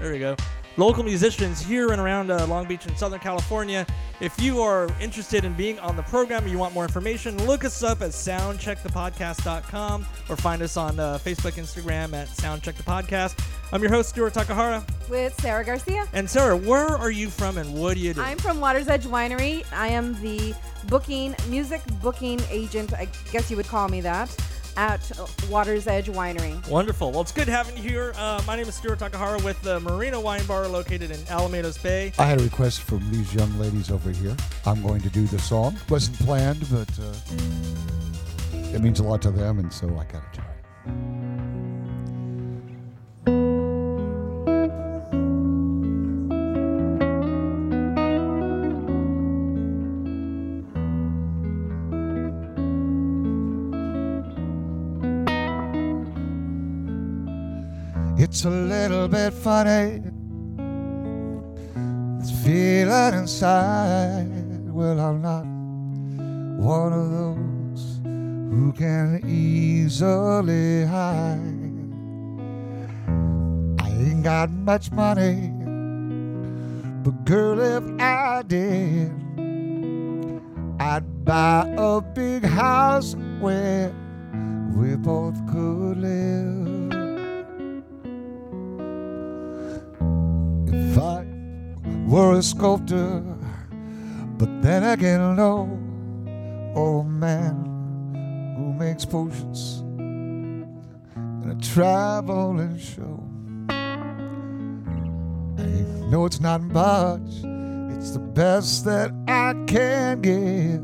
there 0.00 0.12
we 0.12 0.18
go. 0.18 0.36
Local 0.78 1.02
musicians 1.02 1.62
here 1.62 1.92
and 1.92 2.00
around 2.00 2.30
uh, 2.30 2.46
Long 2.46 2.68
Beach 2.68 2.84
in 2.86 2.94
Southern 2.96 3.18
California. 3.18 3.86
If 4.20 4.38
you 4.38 4.60
are 4.60 4.90
interested 5.00 5.46
in 5.46 5.54
being 5.54 5.78
on 5.78 5.96
the 5.96 6.02
program 6.02 6.46
you 6.46 6.58
want 6.58 6.74
more 6.74 6.84
information, 6.84 7.46
look 7.46 7.64
us 7.64 7.82
up 7.82 8.02
at 8.02 8.10
soundcheckthepodcast.com 8.10 10.06
or 10.28 10.36
find 10.36 10.60
us 10.60 10.76
on 10.76 11.00
uh, 11.00 11.16
Facebook, 11.16 11.52
Instagram 11.52 12.12
at 12.12 12.28
soundcheckthepodcast. 12.28 13.42
I'm 13.72 13.80
your 13.80 13.90
host, 13.90 14.10
Stuart 14.10 14.34
Takahara. 14.34 14.86
with 15.08 15.34
Sarah 15.40 15.64
Garcia. 15.64 16.06
And 16.12 16.28
Sarah, 16.28 16.56
where 16.56 16.88
are 16.88 17.10
you 17.10 17.30
from 17.30 17.56
and 17.56 17.72
what 17.74 17.94
do 17.94 18.00
you 18.00 18.12
do? 18.12 18.20
I'm 18.20 18.36
from 18.36 18.60
Water's 18.60 18.88
Edge 18.88 19.06
Winery. 19.06 19.64
I 19.72 19.88
am 19.88 20.20
the 20.20 20.54
booking 20.88 21.34
music 21.48 21.80
booking 22.02 22.38
agent. 22.50 22.92
I 22.92 23.08
guess 23.32 23.50
you 23.50 23.56
would 23.56 23.66
call 23.66 23.88
me 23.88 24.02
that 24.02 24.30
at 24.76 25.10
Water's 25.48 25.86
Edge 25.86 26.06
Winery. 26.06 26.66
Wonderful. 26.68 27.12
Well, 27.12 27.22
it's 27.22 27.32
good 27.32 27.48
having 27.48 27.76
you 27.76 27.82
here. 27.82 28.12
Uh, 28.16 28.42
my 28.46 28.56
name 28.56 28.68
is 28.68 28.74
Stuart 28.74 28.98
Takahara 28.98 29.42
with 29.42 29.60
the 29.62 29.80
Marina 29.80 30.20
Wine 30.20 30.44
Bar 30.46 30.68
located 30.68 31.10
in 31.10 31.18
Alamitos 31.26 31.82
Bay. 31.82 32.12
I 32.18 32.24
had 32.24 32.40
a 32.40 32.44
request 32.44 32.82
from 32.82 33.10
these 33.10 33.34
young 33.34 33.58
ladies 33.58 33.90
over 33.90 34.10
here. 34.10 34.36
I'm 34.64 34.82
going 34.82 35.00
to 35.02 35.08
do 35.08 35.26
the 35.26 35.38
song. 35.38 35.76
Wasn't 35.88 36.18
planned, 36.18 36.66
but 36.70 36.90
uh, 36.98 37.14
it 38.74 38.80
means 38.80 39.00
a 39.00 39.04
lot 39.04 39.22
to 39.22 39.30
them, 39.30 39.58
and 39.58 39.72
so 39.72 39.88
I 39.98 40.04
got 40.04 40.32
to 40.32 40.40
do 40.40 40.46
it. 40.46 41.35
It's 58.36 58.44
a 58.44 58.50
little 58.50 59.08
bit 59.08 59.32
funny. 59.32 60.02
This 62.18 62.30
feeling 62.44 63.14
inside. 63.14 64.28
Well, 64.70 65.00
I'm 65.00 65.22
not 65.22 65.46
one 66.62 66.92
of 66.92 67.10
those 67.12 67.98
who 68.04 68.74
can 68.76 69.22
easily 69.26 70.84
hide. 70.84 71.40
I 73.80 73.88
ain't 73.88 74.22
got 74.22 74.50
much 74.50 74.92
money, 74.92 75.50
but 77.02 77.24
girl, 77.24 77.58
if 77.58 77.84
I 77.98 78.42
did, 78.46 79.12
I'd 80.78 81.24
buy 81.24 81.74
a 81.78 82.02
big 82.02 82.44
house 82.44 83.16
where 83.40 83.94
we 84.76 84.94
both 84.96 85.36
could 85.50 85.96
live. 85.96 86.75
If 90.68 90.98
I 90.98 91.24
were 92.06 92.38
a 92.38 92.42
sculptor, 92.42 93.22
but 94.38 94.62
then 94.62 94.82
again, 94.84 95.36
no, 95.36 95.68
oh 96.74 97.02
man 97.02 98.54
who 98.56 98.72
makes 98.72 99.04
potions 99.04 99.80
in 101.16 101.50
a 101.50 101.54
traveling 101.62 102.78
show. 102.78 103.22
I 105.58 106.08
know 106.10 106.24
it's 106.26 106.40
not 106.40 106.62
much, 106.62 107.44
it's 107.96 108.10
the 108.12 108.20
best 108.34 108.84
that 108.86 109.12
I 109.28 109.54
can 109.66 110.20
give. 110.20 110.82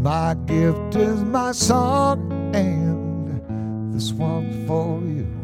My 0.00 0.34
gift 0.46 0.96
is 0.96 1.22
my 1.22 1.52
song, 1.52 2.32
and 2.54 3.94
this 3.94 4.12
one's 4.12 4.66
for 4.66 5.00
you. 5.02 5.37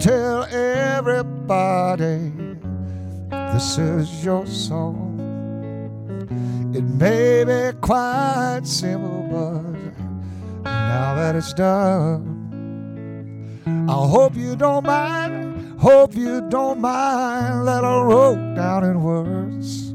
Tell 0.00 0.44
everybody 0.44 2.32
this 3.52 3.76
is 3.76 4.24
your 4.24 4.46
song. 4.46 5.20
It 6.74 6.82
may 6.82 7.44
be 7.44 7.76
quite 7.80 8.62
simple, 8.64 9.28
but 9.30 9.62
now 10.64 11.14
that 11.16 11.36
it's 11.36 11.52
done, 11.52 12.24
I 13.88 13.92
hope 13.92 14.34
you 14.34 14.56
don't 14.56 14.86
mind. 14.86 15.78
Hope 15.78 16.14
you 16.14 16.48
don't 16.48 16.80
mind 16.80 17.68
that 17.68 17.84
I 17.84 18.02
wrote 18.02 18.54
down 18.54 18.84
in 18.84 19.02
words 19.02 19.90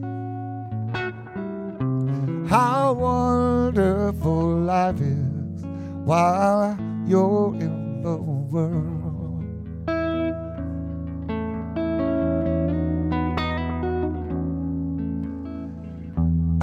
how 2.49 2.93
wonderful 2.93 4.59
life 4.59 5.01
is 5.01 5.63
while 6.05 6.77
you're 7.07 7.55
in 7.55 8.01
the 8.03 8.17
world. 8.17 8.94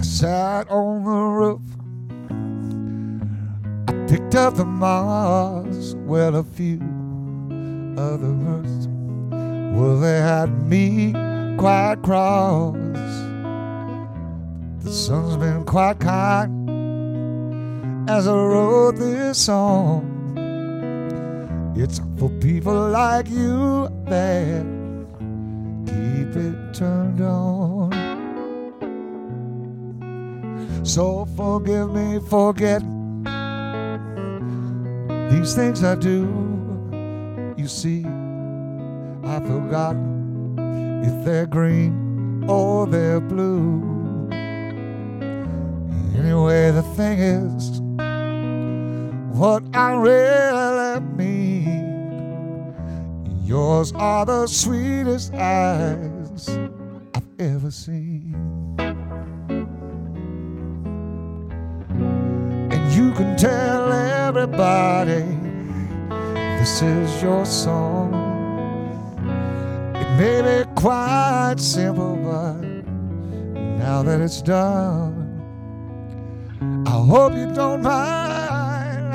I 0.03 0.05
sat 0.05 0.69
on 0.69 1.05
the 1.05 1.11
roof. 1.11 1.61
I 3.87 3.93
picked 4.09 4.35
up 4.35 4.57
the 4.57 4.65
moss. 4.65 5.95
Well, 5.95 6.35
a 6.35 6.43
few 6.43 6.81
others. 7.97 8.89
Well, 9.73 10.01
they 10.01 10.19
had 10.19 10.51
me 10.69 11.13
quite 11.57 12.03
cross. 12.03 12.75
The 14.83 14.91
sun's 14.91 15.37
been 15.37 15.65
quite 15.65 16.01
kind 16.01 16.51
as 18.11 18.27
I 18.27 18.33
wrote 18.33 18.97
this 18.97 19.39
song. 19.39 20.09
It's 21.77 22.01
for 22.19 22.29
people 22.41 22.89
like 22.89 23.31
you 23.31 23.89
that 24.07 24.67
keep 25.87 26.35
it 26.35 26.75
turned 26.75 27.21
on. 27.21 27.82
So 30.85 31.27
forgive 31.37 31.93
me 31.93 32.19
forget 32.29 32.83
these 35.31 35.55
things 35.55 35.85
I 35.85 35.95
do. 35.95 36.27
You 37.57 37.69
see, 37.69 38.05
I've 39.25 39.47
forgotten 39.47 41.03
if 41.05 41.25
they're 41.25 41.47
green 41.47 42.45
or 42.49 42.89
they're 42.89 43.21
blue. 43.21 44.29
Anyway, 46.19 46.73
the 46.73 46.83
thing 46.97 47.19
is, 47.21 47.81
what 49.39 49.63
I 49.75 49.93
really 49.95 51.01
mean, 51.17 52.75
yours 53.45 53.93
are 53.95 54.27
the 54.27 54.49
sweetest 54.49 55.33
eyes 55.35 56.49
I've 57.15 57.29
ever 57.39 57.71
seen. 57.71 58.53
You 63.13 63.19
can 63.19 63.37
tell 63.37 63.93
everybody 63.93 65.23
this 66.59 66.81
is 66.81 67.23
your 67.23 67.45
song. 67.45 68.15
It 69.95 70.09
may 70.17 70.41
be 70.41 70.65
quite 70.75 71.57
simple, 71.59 72.17
but 72.17 72.63
now 73.79 74.03
that 74.03 74.23
it's 74.23 74.41
done, 74.41 75.13
I 76.87 76.91
hope 76.91 77.35
you 77.35 77.53
don't 77.53 77.83
mind 77.83 79.13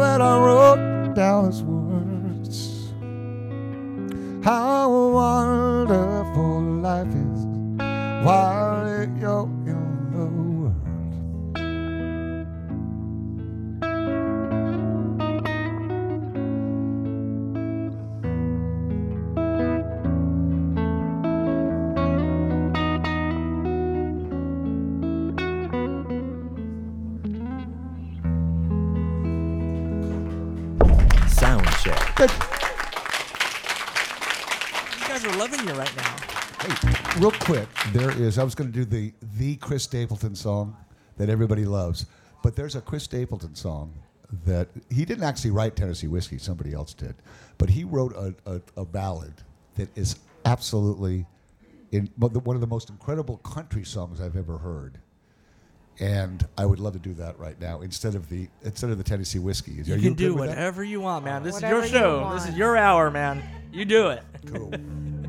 that 0.00 0.20
I 0.20 0.38
wrote 0.38 1.14
down 1.14 1.50
these 1.50 1.62
words. 1.62 2.92
How 4.44 4.90
wonderful 4.90 6.60
life 6.60 7.06
is 7.06 7.46
while 8.26 9.08
you're 9.20 9.61
real 37.22 37.30
quick, 37.30 37.68
there 37.92 38.10
is. 38.10 38.38
I 38.38 38.42
was 38.44 38.54
going 38.54 38.70
to 38.72 38.76
do 38.76 38.84
the 38.84 39.12
the 39.38 39.56
Chris 39.56 39.84
Stapleton 39.84 40.34
song 40.34 40.76
that 41.16 41.28
everybody 41.28 41.64
loves, 41.64 42.06
but 42.42 42.56
there's 42.56 42.74
a 42.74 42.80
Chris 42.80 43.04
Stapleton 43.04 43.54
song 43.54 43.94
that 44.44 44.68
he 44.90 45.04
didn't 45.04 45.24
actually 45.24 45.50
write 45.52 45.76
Tennessee 45.76 46.08
Whiskey. 46.08 46.38
Somebody 46.38 46.72
else 46.72 46.94
did, 46.94 47.14
but 47.58 47.70
he 47.70 47.84
wrote 47.84 48.14
a, 48.16 48.34
a, 48.46 48.60
a 48.78 48.84
ballad 48.84 49.34
that 49.76 49.96
is 49.96 50.16
absolutely 50.44 51.26
in 51.92 52.08
one 52.16 52.56
of 52.56 52.60
the 52.60 52.66
most 52.66 52.90
incredible 52.90 53.36
country 53.38 53.84
songs 53.84 54.20
I've 54.20 54.36
ever 54.36 54.58
heard. 54.58 54.98
And 56.00 56.44
I 56.56 56.64
would 56.64 56.80
love 56.80 56.94
to 56.94 56.98
do 56.98 57.12
that 57.14 57.38
right 57.38 57.60
now 57.60 57.82
instead 57.82 58.14
of 58.14 58.28
the 58.30 58.48
instead 58.64 58.90
of 58.90 58.98
the 58.98 59.04
Tennessee 59.04 59.38
whiskey. 59.38 59.78
Is- 59.78 59.88
You 59.88 59.94
are 59.94 59.98
can 59.98 60.14
do 60.14 60.34
with 60.34 60.48
that? 60.48 60.56
whatever 60.56 60.82
you 60.82 61.00
want, 61.02 61.24
man. 61.24 61.42
This 61.42 61.54
Whatever 61.54 61.82
is 61.84 61.92
your 61.92 62.00
show. 62.00 62.30
This 62.34 62.48
is 62.48 62.56
your 62.56 62.76
hour, 62.76 63.10
man. 63.10 63.42
You 63.70 63.84
do 63.84 64.08
it. 64.08 64.22
Cool. 64.46 64.72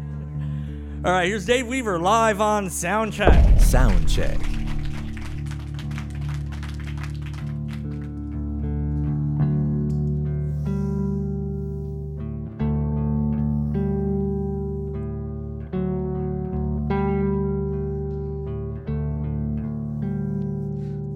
All 1.06 1.12
right, 1.12 1.28
here's 1.28 1.46
Dave 1.46 1.68
Weaver 1.68 2.00
live 2.00 2.40
on 2.40 2.68
Soundcheck. 2.68 3.56
Soundcheck. 3.56 4.40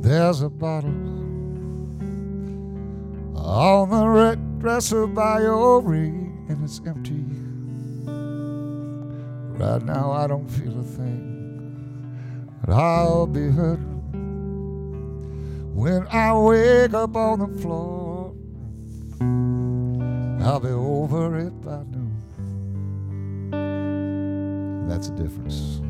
There's 0.02 0.42
a 0.42 0.50
bottle 0.50 0.90
on 3.38 3.90
the 3.90 4.06
red 4.06 4.60
dresser 4.60 5.08
by 5.08 5.44
your 5.44 5.80
ring, 5.80 6.46
and 6.50 6.62
it's 6.62 6.82
empty. 6.86 7.47
Right 9.58 9.82
now, 9.82 10.12
I 10.12 10.28
don't 10.28 10.48
feel 10.48 10.80
a 10.80 10.84
thing, 10.84 12.60
but 12.64 12.74
I'll 12.74 13.28
be 13.28 13.50
hurt 13.50 13.80
when 15.74 16.08
I 16.08 16.34
wake 16.38 16.94
up 16.94 17.16
on 17.16 17.40
the 17.40 17.48
floor. 17.62 18.34
I'll 20.46 20.60
be 20.60 20.70
over 20.70 21.40
it 21.40 21.60
by 21.62 21.84
noon. 21.84 22.14
That's 24.88 25.10
the 25.10 25.16
difference. 25.16 25.82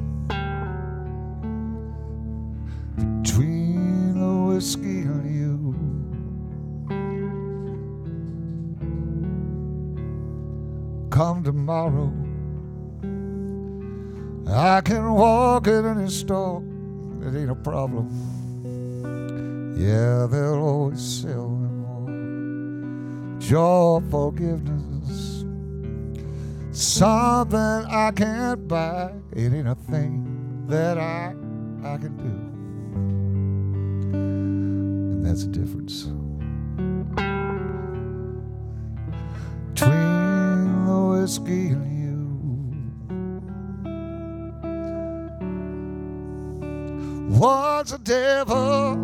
between 3.38 4.20
the 4.20 4.54
whiskey 4.54 5.02
and 5.02 5.36
you. 5.36 5.76
Come 11.12 11.44
tomorrow, 11.44 12.12
I 14.50 14.82
can 14.82 15.14
walk 15.14 15.68
in 15.68 15.86
any 15.86 16.10
store. 16.10 16.64
It 17.22 17.36
ain't 17.36 17.52
a 17.52 17.56
problem. 17.56 18.08
Yeah, 19.78 20.28
they'll 20.30 20.62
always 20.62 21.02
sell 21.02 21.50
me 21.50 21.70
more. 21.84 23.40
Your 23.42 24.02
forgiveness, 24.10 25.46
something 26.72 27.60
I 27.60 28.12
can't 28.16 28.68
buy. 28.68 29.12
It 29.34 29.54
ain't 29.54 29.68
a 29.68 29.76
thing 29.76 30.66
that 30.68 30.98
I 30.98 31.36
I 31.84 31.98
can 31.98 32.18
do 32.18 32.58
and 35.18 35.26
that's 35.26 35.44
the 35.46 35.52
difference. 35.52 36.04
Between 39.74 40.86
the 40.86 41.00
whiskey 41.12 41.70
Once 47.40 47.92
a 47.92 48.00
devil 48.00 48.96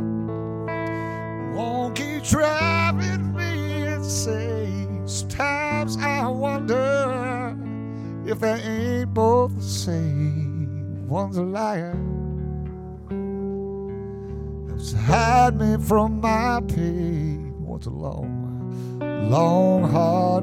won't 1.53 1.95
keep 1.95 2.23
driving 2.23 3.35
me 3.35 3.83
insane. 3.83 5.07
Sometimes 5.07 5.97
I 5.97 6.27
wonder 6.27 7.55
if 8.25 8.39
they 8.39 8.53
ain't 8.53 9.13
both 9.13 9.55
the 9.55 9.61
same. 9.61 11.07
One's 11.07 11.37
a 11.37 11.43
liar 11.43 11.95
helps 14.83 14.93
hide 14.93 15.59
me 15.59 15.77
from 15.77 16.19
my 16.19 16.61
pain. 16.67 17.53
What's 17.59 17.85
a 17.85 17.89
long, 17.89 18.99
long, 19.29 19.89
hard 19.91 20.42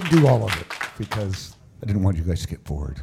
didn't 0.00 0.20
do 0.20 0.26
all 0.26 0.44
of 0.44 0.54
it 0.60 0.66
because 0.98 1.56
I 1.82 1.86
didn't 1.86 2.02
want 2.02 2.18
you 2.18 2.22
guys 2.22 2.42
to 2.42 2.48
get 2.48 2.62
bored. 2.64 3.00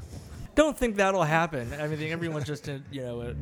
Don't 0.54 0.78
think 0.78 0.96
that'll 0.96 1.24
happen. 1.24 1.74
I 1.80 1.88
mean, 1.88 2.12
everyone's 2.12 2.46
just, 2.46 2.70
uh, 2.70 2.78
you 2.92 3.02
know, 3.02 3.22
uh, 3.22 3.34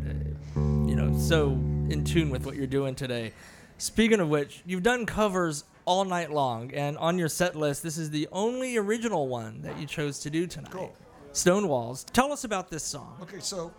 you 0.88 0.96
know, 0.96 1.18
so 1.20 1.50
in 1.90 2.06
tune 2.06 2.30
with 2.30 2.46
what 2.46 2.56
you're 2.56 2.66
doing 2.66 2.96
today. 2.96 3.34
Speaking 3.78 4.22
of 4.22 4.30
which, 4.30 4.62
you've 4.66 4.84
done 4.84 5.06
covers 5.06 5.66
all 5.84 6.06
night 6.06 6.32
long, 6.32 6.74
and 6.74 6.98
on 6.98 7.18
your 7.18 7.28
set 7.28 7.58
list, 7.58 7.84
this 7.84 7.98
is 7.98 8.10
the 8.10 8.26
only 8.32 8.78
original 8.78 9.28
one 9.28 9.62
that 9.64 9.78
you 9.78 9.86
chose 9.86 10.20
to 10.20 10.30
do 10.30 10.48
tonight. 10.48 10.72
Cool. 10.72 10.96
Stonewalls. 11.34 12.06
Tell 12.14 12.32
us 12.32 12.46
about 12.46 12.70
this 12.70 12.84
song. 12.84 13.18
Okay, 13.22 13.40
so 13.40 13.74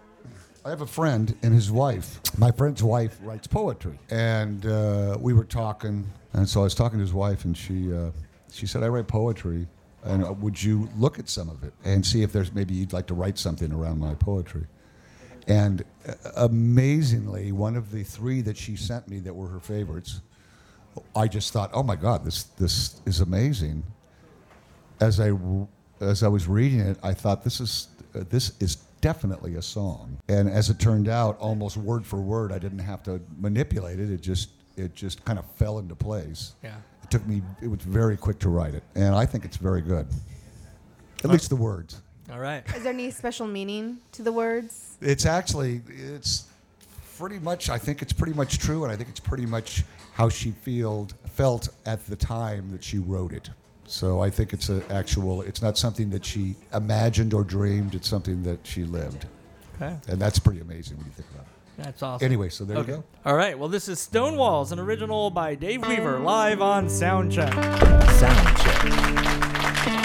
I 0.66 0.68
have 0.70 0.82
a 0.82 0.86
friend 0.86 1.34
and 1.42 1.54
his 1.54 1.70
wife. 1.70 2.20
My 2.36 2.50
friend's 2.50 2.82
wife 2.82 3.16
writes 3.22 3.46
poetry, 3.46 3.98
and 4.10 4.66
uh, 4.66 5.16
we 5.18 5.32
were 5.32 5.44
talking, 5.44 6.04
and 6.34 6.46
so 6.46 6.60
I 6.60 6.64
was 6.64 6.74
talking 6.74 6.98
to 6.98 7.02
his 7.02 7.14
wife, 7.14 7.46
and 7.46 7.56
she 7.56 7.90
uh, 7.90 8.10
she 8.52 8.66
said, 8.66 8.82
"I 8.82 8.88
write 8.88 9.08
poetry, 9.08 9.66
and 10.04 10.24
uh, 10.24 10.32
would 10.32 10.62
you 10.62 10.88
look 10.96 11.18
at 11.18 11.28
some 11.28 11.48
of 11.48 11.64
it 11.64 11.72
and 11.84 12.04
see 12.04 12.22
if 12.22 12.32
there's 12.32 12.52
maybe 12.52 12.74
you'd 12.74 12.92
like 12.92 13.06
to 13.08 13.14
write 13.14 13.38
something 13.38 13.72
around 13.72 13.98
my 13.98 14.14
poetry?" 14.14 14.66
And 15.48 15.84
uh, 16.06 16.14
amazingly, 16.36 17.52
one 17.52 17.76
of 17.76 17.90
the 17.90 18.04
three 18.04 18.42
that 18.42 18.56
she 18.56 18.76
sent 18.76 19.08
me 19.08 19.18
that 19.20 19.34
were 19.34 19.48
her 19.48 19.60
favorites, 19.60 20.20
I 21.16 21.28
just 21.28 21.52
thought, 21.52 21.70
"Oh 21.72 21.82
my 21.82 21.96
God, 21.96 22.24
this 22.24 22.44
this 22.44 23.00
is 23.06 23.20
amazing." 23.20 23.84
as 25.02 25.20
I 25.20 25.32
as 26.00 26.22
I 26.22 26.28
was 26.28 26.48
reading 26.48 26.80
it, 26.80 26.98
I 27.02 27.12
thought 27.12 27.44
this 27.44 27.60
is 27.60 27.88
uh, 28.14 28.24
this 28.30 28.52
is 28.60 28.76
definitely 29.00 29.56
a 29.56 29.62
song. 29.62 30.18
And 30.28 30.48
as 30.48 30.70
it 30.70 30.78
turned 30.78 31.08
out, 31.08 31.38
almost 31.38 31.76
word 31.76 32.06
for 32.06 32.20
word, 32.20 32.52
I 32.52 32.58
didn't 32.58 32.78
have 32.80 33.02
to 33.04 33.20
manipulate 33.38 33.98
it. 33.98 34.10
It 34.10 34.20
just 34.20 34.50
it 34.76 34.94
just 34.94 35.24
kind 35.24 35.38
of 35.38 35.44
fell 35.56 35.78
into 35.78 35.94
place. 35.94 36.54
Yeah. 36.62 36.76
It 37.12 37.18
took 37.18 37.26
me. 37.28 37.42
It 37.60 37.68
was 37.68 37.80
very 37.82 38.16
quick 38.16 38.38
to 38.38 38.48
write 38.48 38.72
it, 38.74 38.82
and 38.94 39.14
I 39.14 39.26
think 39.26 39.44
it's 39.44 39.58
very 39.58 39.82
good. 39.82 40.06
At 41.22 41.28
least 41.30 41.50
the 41.50 41.56
words. 41.56 42.00
All 42.32 42.38
right. 42.38 42.64
Is 42.74 42.84
there 42.84 42.92
any 42.94 43.10
special 43.10 43.46
meaning 43.46 43.98
to 44.12 44.22
the 44.22 44.32
words? 44.32 44.96
It's 45.02 45.26
actually 45.26 45.82
it's 45.88 46.44
pretty 47.18 47.38
much. 47.38 47.68
I 47.68 47.76
think 47.76 48.00
it's 48.00 48.14
pretty 48.14 48.32
much 48.32 48.58
true, 48.58 48.84
and 48.84 48.90
I 48.90 48.96
think 48.96 49.10
it's 49.10 49.20
pretty 49.20 49.44
much 49.44 49.84
how 50.14 50.30
she 50.30 50.52
felt 50.52 51.12
felt 51.26 51.68
at 51.84 52.06
the 52.06 52.16
time 52.16 52.70
that 52.72 52.82
she 52.82 52.98
wrote 52.98 53.34
it. 53.34 53.50
So 53.84 54.22
I 54.22 54.30
think 54.30 54.54
it's 54.54 54.70
an 54.70 54.82
actual. 54.88 55.42
It's 55.42 55.60
not 55.60 55.76
something 55.76 56.08
that 56.10 56.24
she 56.24 56.54
imagined 56.72 57.34
or 57.34 57.44
dreamed. 57.44 57.94
It's 57.94 58.08
something 58.08 58.42
that 58.44 58.60
she 58.66 58.84
lived, 58.84 59.26
Okay. 59.76 59.94
and 60.08 60.18
that's 60.18 60.38
pretty 60.38 60.60
amazing 60.60 60.96
when 60.96 61.04
you 61.08 61.12
think 61.12 61.28
about 61.34 61.44
it. 61.44 61.51
That's 61.78 62.02
awesome. 62.02 62.24
Anyway, 62.24 62.48
so 62.50 62.64
there 62.64 62.76
Okay. 62.78 62.92
you 62.92 62.96
go. 62.98 63.04
All 63.24 63.34
right. 63.34 63.58
Well, 63.58 63.68
this 63.68 63.88
is 63.88 63.98
Stonewalls, 63.98 64.72
an 64.72 64.78
original 64.78 65.30
by 65.30 65.54
Dave 65.54 65.86
Weaver, 65.86 66.18
live 66.20 66.60
on 66.62 66.86
Soundcheck. 66.86 67.52
Sound 68.18 68.56
check. 68.58 70.02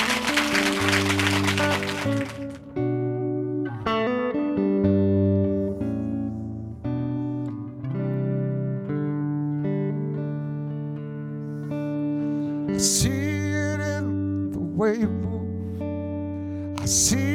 I 12.70 12.78
see 12.80 13.09
it 13.09 13.80
in 13.80 14.51
the 14.51 14.59
way 14.59 14.97
you 14.97 15.07
move. 15.07 16.80
I 16.82 16.86
see 16.86 17.26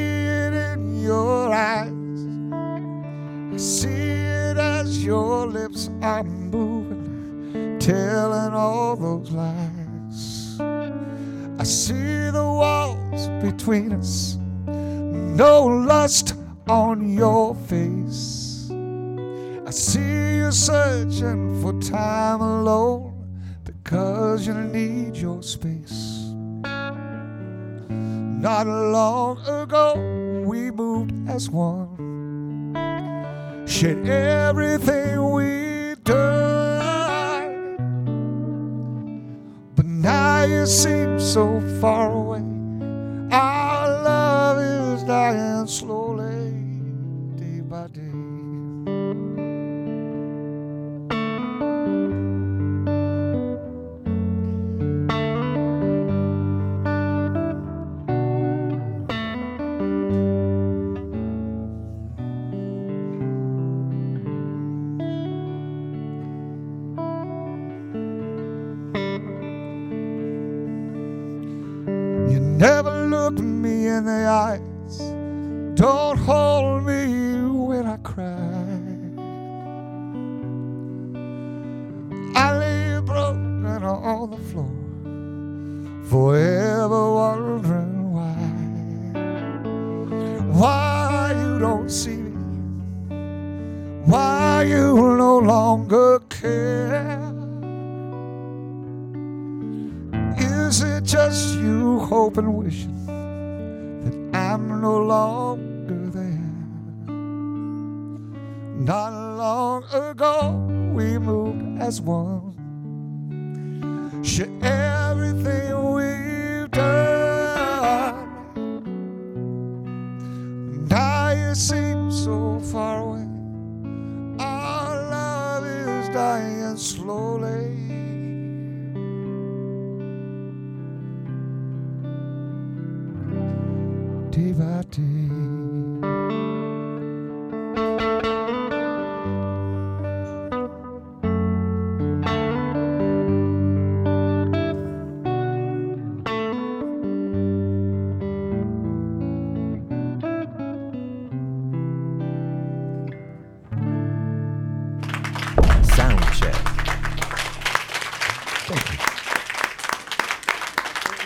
see 11.72 12.30
the 12.30 12.44
walls 12.44 13.28
between 13.42 13.92
us, 13.94 14.36
no 14.66 15.64
lust 15.64 16.34
on 16.68 17.10
your 17.16 17.54
face. 17.54 18.68
I 19.66 19.70
see 19.70 20.36
you 20.36 20.52
searching 20.52 21.62
for 21.62 21.72
time 21.80 22.42
alone 22.42 23.14
because 23.64 24.46
you 24.46 24.52
need 24.52 25.16
your 25.16 25.42
space. 25.42 26.18
Not 28.46 28.66
long 28.66 29.38
ago, 29.46 29.94
we 30.44 30.70
moved 30.70 31.12
as 31.26 31.48
one, 31.48 32.74
shared 33.66 34.06
everything 34.06 35.30
we 35.32 35.94
done. 36.04 36.81
Now 40.02 40.42
you 40.42 40.66
seem 40.66 41.20
so 41.20 41.60
far 41.80 42.10
away. 42.10 42.42
Our 43.30 44.02
love 44.02 44.58
is 44.58 45.04
dying 45.04 45.68
slowly, 45.68 46.01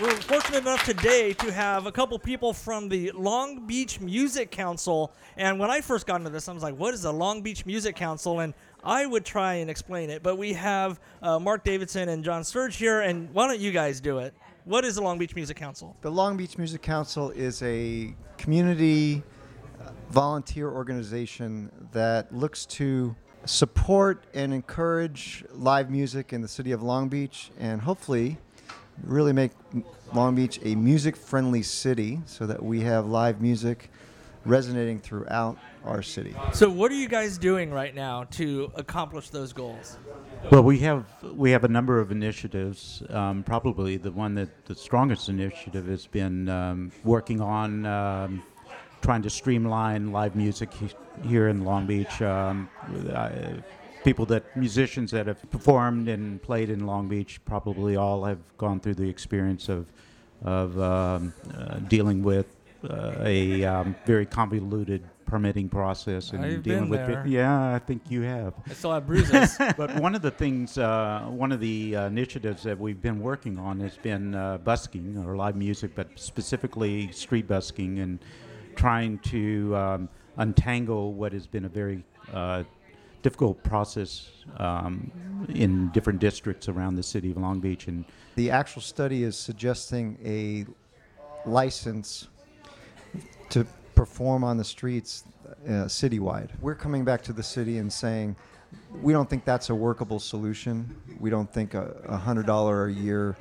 We're 0.03 0.11
fortunate 0.11 0.59
enough 0.59 0.84
today 0.84 1.32
to 1.32 1.51
have 1.51 1.86
a 1.86 1.92
couple 1.92 2.18
people 2.18 2.53
from 2.53 2.90
the 2.90 3.12
Long 3.12 3.66
Beach 3.66 3.99
Music 3.99 4.51
Council. 4.51 5.11
And 5.38 5.59
when 5.59 5.70
I 5.70 5.80
first 5.80 6.07
got 6.07 6.16
into 6.16 6.28
this, 6.28 6.51
I 6.51 6.53
was 6.53 6.62
like, 6.62 6.76
what 6.76 6.92
is 6.92 7.01
the 7.01 7.12
Long 7.12 7.40
Beach 7.40 7.64
Music 7.64 7.97
Council? 7.97 8.40
And 8.40 8.53
I 8.84 9.07
would 9.07 9.24
try 9.24 9.55
and 9.55 9.70
explain 9.70 10.11
it. 10.11 10.22
But 10.22 10.36
we 10.36 10.53
have 10.53 11.01
uh, 11.22 11.38
Mark 11.38 11.64
Davidson 11.64 12.11
and 12.11 12.22
John 12.22 12.44
Sturge 12.44 12.76
here. 12.76 13.01
And 13.01 13.32
why 13.32 13.47
don't 13.47 13.59
you 13.59 13.72
guys 13.72 13.99
do 14.03 14.18
it? 14.18 14.34
What 14.66 14.84
is 14.84 14.97
the 14.97 15.01
Long 15.01 15.16
Beach 15.16 15.34
Music 15.34 15.57
Council? 15.57 15.97
The 16.03 16.11
Long 16.11 16.36
Beach 16.36 16.59
Music 16.59 16.82
Council 16.82 17.30
is 17.30 17.62
a 17.62 18.14
community 18.36 19.22
uh, 19.80 19.92
volunteer 20.11 20.70
organization 20.70 21.72
that 21.92 22.34
looks 22.34 22.66
to 22.66 23.16
support 23.47 24.24
and 24.34 24.53
encourage 24.53 25.42
live 25.53 25.88
music 25.90 26.34
in 26.34 26.42
the 26.42 26.49
city 26.49 26.72
of 26.72 26.82
Long 26.82 27.09
Beach 27.09 27.51
and 27.59 27.80
hopefully 27.80 28.36
really 29.03 29.32
make 29.32 29.53
Long 30.14 30.34
Beach 30.34 30.61
a 30.62 30.74
music 30.74 31.16
friendly 31.16 31.62
city 31.62 32.20
so 32.26 32.47
that 32.47 32.62
we 32.62 32.80
have 32.82 33.07
live 33.07 33.40
music 33.40 33.90
resonating 34.44 35.01
throughout 35.01 35.59
our 35.84 36.03
city. 36.03 36.34
So, 36.53 36.70
what 36.70 36.90
are 36.90 36.97
you 36.97 37.09
guys 37.09 37.38
doing 37.38 37.70
right 37.70 37.94
now 37.94 38.24
to 38.32 38.70
accomplish 38.74 39.30
those 39.30 39.53
goals? 39.53 39.99
Well, 40.51 40.62
we 40.62 40.78
have 40.80 41.05
we 41.22 41.51
have 41.51 41.64
a 41.64 41.68
number 41.68 42.01
of 42.01 42.11
initiatives. 42.12 43.03
Um, 43.11 43.42
probably 43.42 43.97
the 43.97 44.12
one 44.12 44.34
that 44.36 44.66
the 44.66 44.74
strongest 44.74 45.28
initiative 45.28 45.86
has 45.86 46.07
been 46.07 46.49
um, 46.49 46.92
working 47.05 47.40
on 47.40 47.86
um, 47.86 48.42
trying 49.03 49.22
to 49.22 49.30
streamline 49.30 50.12
live 50.12 50.34
music 50.36 50.72
he- 50.72 51.28
here 51.28 51.49
in 51.49 51.64
Long 51.64 51.86
Beach. 51.86 52.22
Um, 52.22 52.68
uh, 53.12 53.30
people 54.07 54.24
that 54.24 54.57
musicians 54.57 55.11
that 55.11 55.26
have 55.26 55.50
performed 55.50 56.09
and 56.09 56.40
played 56.40 56.70
in 56.70 56.86
Long 56.86 57.09
Beach 57.09 57.44
probably 57.44 57.96
all 57.96 58.22
have 58.24 58.38
gone 58.57 58.78
through 58.78 58.94
the 58.94 59.09
experience 59.09 59.68
of 59.68 59.90
of 60.44 60.78
um, 60.78 61.34
uh, 61.52 61.80
dealing 61.88 62.22
with 62.22 62.46
uh, 62.88 63.16
a 63.22 63.64
um, 63.64 63.96
very 64.07 64.24
convoluted 64.24 65.02
permitting 65.24 65.68
process 65.68 66.30
and 66.30 66.44
I've 66.44 66.62
dealing 66.62 66.88
with 66.88 67.04
there. 67.04 67.24
Yeah, 67.26 67.74
I 67.74 67.80
think 67.80 68.02
you 68.09 68.22
have 68.22 68.54
I 68.70 68.74
still 68.74 68.92
have 68.92 69.09
bruises. 69.09 69.57
but 69.76 69.98
one 69.98 70.14
of 70.14 70.22
the 70.22 70.30
things, 70.30 70.78
uh, 70.78 71.26
one 71.28 71.50
of 71.50 71.59
the 71.59 71.96
uh, 71.96 72.07
initiatives 72.07 72.62
that 72.62 72.78
we've 72.78 73.02
been 73.02 73.20
working 73.20 73.59
on 73.59 73.80
has 73.80 73.96
been 73.96 74.36
uh, 74.36 74.59
busking 74.59 75.18
or 75.26 75.34
live 75.34 75.57
music, 75.57 75.96
but 75.96 76.09
specifically 76.14 77.11
street 77.11 77.48
busking 77.48 77.98
and 77.98 78.20
trying 78.76 79.18
to 79.34 79.74
um, 79.74 80.09
untangle 80.36 81.12
what 81.12 81.32
has 81.32 81.48
been 81.48 81.64
a 81.64 81.68
very 81.68 82.04
uh, 82.32 82.62
difficult 83.27 83.61
process 83.64 84.31
um, 84.59 85.11
in 85.49 85.89
different 85.89 86.20
districts 86.20 86.68
around 86.68 86.95
the 86.95 87.03
city 87.03 87.33
of 87.33 87.37
Long 87.37 87.59
Beach. 87.59 87.89
And 87.89 88.05
The 88.37 88.53
actual 88.53 88.83
study 88.83 89.24
is 89.24 89.37
suggesting 89.37 90.16
a 90.24 90.64
license 91.45 92.29
to 93.49 93.66
perform 93.97 94.45
on 94.45 94.57
the 94.57 94.62
streets 94.62 95.24
uh, 95.45 95.89
citywide. 96.01 96.51
We're 96.61 96.77
coming 96.77 97.05
back 97.05 97.20
to 97.22 97.33
the 97.33 97.43
city 97.43 97.79
and 97.79 97.93
saying 97.93 98.37
we 99.03 99.12
don't 99.12 99.29
think 99.29 99.45
that's 99.45 99.70
a 99.70 99.74
workable 99.74 100.20
solution. 100.20 100.95
We 101.18 101.29
don't 101.29 101.53
think 101.53 101.74
a, 101.74 102.16
hundred 102.16 102.47
dollar 102.47 102.87
a 102.87 102.93
year 102.93 103.37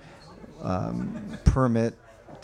um, 0.64 1.38
permit 1.44 1.94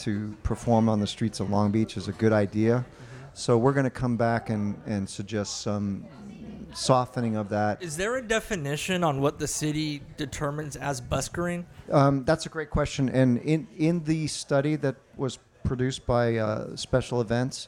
to 0.05 0.37
perform 0.43 0.87
on 0.87 0.99
the 0.99 1.07
streets 1.07 1.39
of 1.39 1.49
Long 1.49 1.71
Beach 1.71 1.97
is 1.97 2.07
a 2.07 2.13
good 2.23 2.33
idea. 2.33 2.85
So 3.33 3.57
we're 3.57 3.73
going 3.73 3.85
to 3.85 3.89
come 4.03 4.15
back 4.15 4.51
and, 4.51 4.79
and 4.85 5.09
suggest 5.09 5.61
some 5.61 6.05
softening 6.73 7.35
of 7.35 7.49
that. 7.49 7.81
Is 7.81 7.97
there 7.97 8.17
a 8.17 8.21
definition 8.21 9.03
on 9.03 9.21
what 9.21 9.39
the 9.39 9.47
city 9.47 10.01
determines 10.17 10.75
as 10.75 11.01
buskering? 11.01 11.65
Um, 11.91 12.23
that's 12.23 12.45
a 12.45 12.49
great 12.49 12.69
question. 12.69 13.09
And 13.09 13.37
in, 13.39 13.67
in 13.77 14.03
the 14.03 14.27
study 14.27 14.75
that 14.77 14.95
was 15.15 15.39
produced 15.63 16.05
by 16.05 16.37
uh, 16.37 16.75
Special 16.75 17.21
Events, 17.21 17.67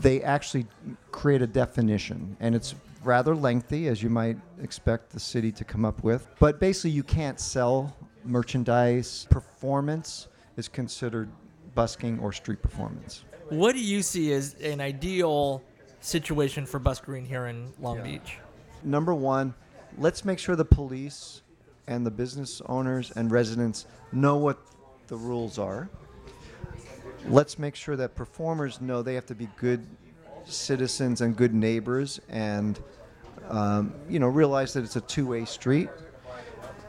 they 0.00 0.22
actually 0.22 0.66
create 1.10 1.42
a 1.42 1.46
definition. 1.46 2.36
And 2.40 2.54
it's 2.54 2.74
rather 3.02 3.34
lengthy, 3.34 3.88
as 3.88 4.02
you 4.02 4.10
might 4.10 4.36
expect 4.62 5.10
the 5.10 5.20
city 5.20 5.52
to 5.52 5.64
come 5.64 5.84
up 5.84 6.02
with. 6.02 6.26
But 6.38 6.60
basically, 6.60 6.90
you 6.90 7.02
can't 7.02 7.40
sell 7.40 7.96
merchandise. 8.24 9.26
Performance 9.30 10.28
is 10.56 10.68
considered 10.68 11.30
busking 11.74 12.18
or 12.18 12.32
street 12.32 12.60
performance. 12.62 13.24
What 13.48 13.72
do 13.72 13.80
you 13.80 14.02
see 14.02 14.32
as 14.32 14.54
an 14.54 14.80
ideal 14.80 15.62
situation 16.00 16.66
for 16.66 16.78
Bus 16.78 17.00
Green 17.00 17.24
here 17.24 17.46
in 17.46 17.72
Long 17.80 18.02
Beach? 18.02 18.38
Number 18.84 19.14
one, 19.14 19.54
let's 19.98 20.24
make 20.24 20.38
sure 20.38 20.56
the 20.56 20.64
police 20.64 21.42
and 21.86 22.04
the 22.06 22.10
business 22.10 22.60
owners 22.66 23.10
and 23.16 23.30
residents 23.30 23.86
know 24.12 24.36
what 24.36 24.58
the 25.08 25.16
rules 25.16 25.58
are. 25.58 25.88
Let's 27.26 27.58
make 27.58 27.74
sure 27.74 27.96
that 27.96 28.14
performers 28.14 28.80
know 28.80 29.02
they 29.02 29.14
have 29.14 29.26
to 29.26 29.34
be 29.34 29.48
good 29.58 29.86
citizens 30.44 31.20
and 31.20 31.36
good 31.36 31.52
neighbors 31.52 32.20
and 32.28 32.78
um, 33.48 33.92
you 34.08 34.18
know 34.18 34.28
realize 34.28 34.72
that 34.74 34.84
it's 34.84 34.96
a 34.96 35.00
two-way 35.02 35.44
street. 35.44 35.88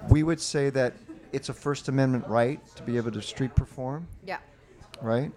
We 0.09 0.23
would 0.23 0.39
say 0.39 0.69
that 0.71 0.93
it's 1.31 1.49
a 1.49 1.53
First 1.53 1.87
Amendment 1.89 2.27
right 2.27 2.59
to 2.75 2.83
be 2.83 2.97
able 2.97 3.11
to 3.11 3.21
street 3.21 3.55
perform 3.55 4.07
Yeah. 4.25 4.37
right? 5.01 5.31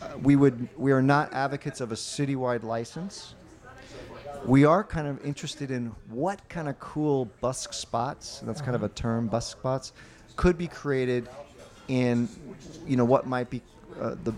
Uh, 0.00 0.16
we 0.22 0.36
would 0.36 0.68
we 0.76 0.92
are 0.92 1.02
not 1.02 1.32
advocates 1.32 1.80
of 1.80 1.92
a 1.92 1.94
citywide 1.94 2.62
license. 2.62 3.34
We 4.44 4.64
are 4.64 4.84
kind 4.84 5.08
of 5.08 5.24
interested 5.24 5.70
in 5.70 5.86
what 6.08 6.48
kind 6.48 6.68
of 6.68 6.78
cool 6.78 7.26
busk 7.40 7.72
spots, 7.72 8.40
that's 8.44 8.60
kind 8.60 8.76
of 8.76 8.84
a 8.84 8.88
term, 8.90 9.26
busk 9.26 9.58
spots, 9.58 9.92
could 10.36 10.56
be 10.56 10.68
created 10.68 11.28
in, 11.88 12.28
you 12.86 12.96
know, 12.96 13.04
what 13.04 13.26
might 13.26 13.50
be 13.50 13.60
uh, 14.00 14.14
the 14.22 14.32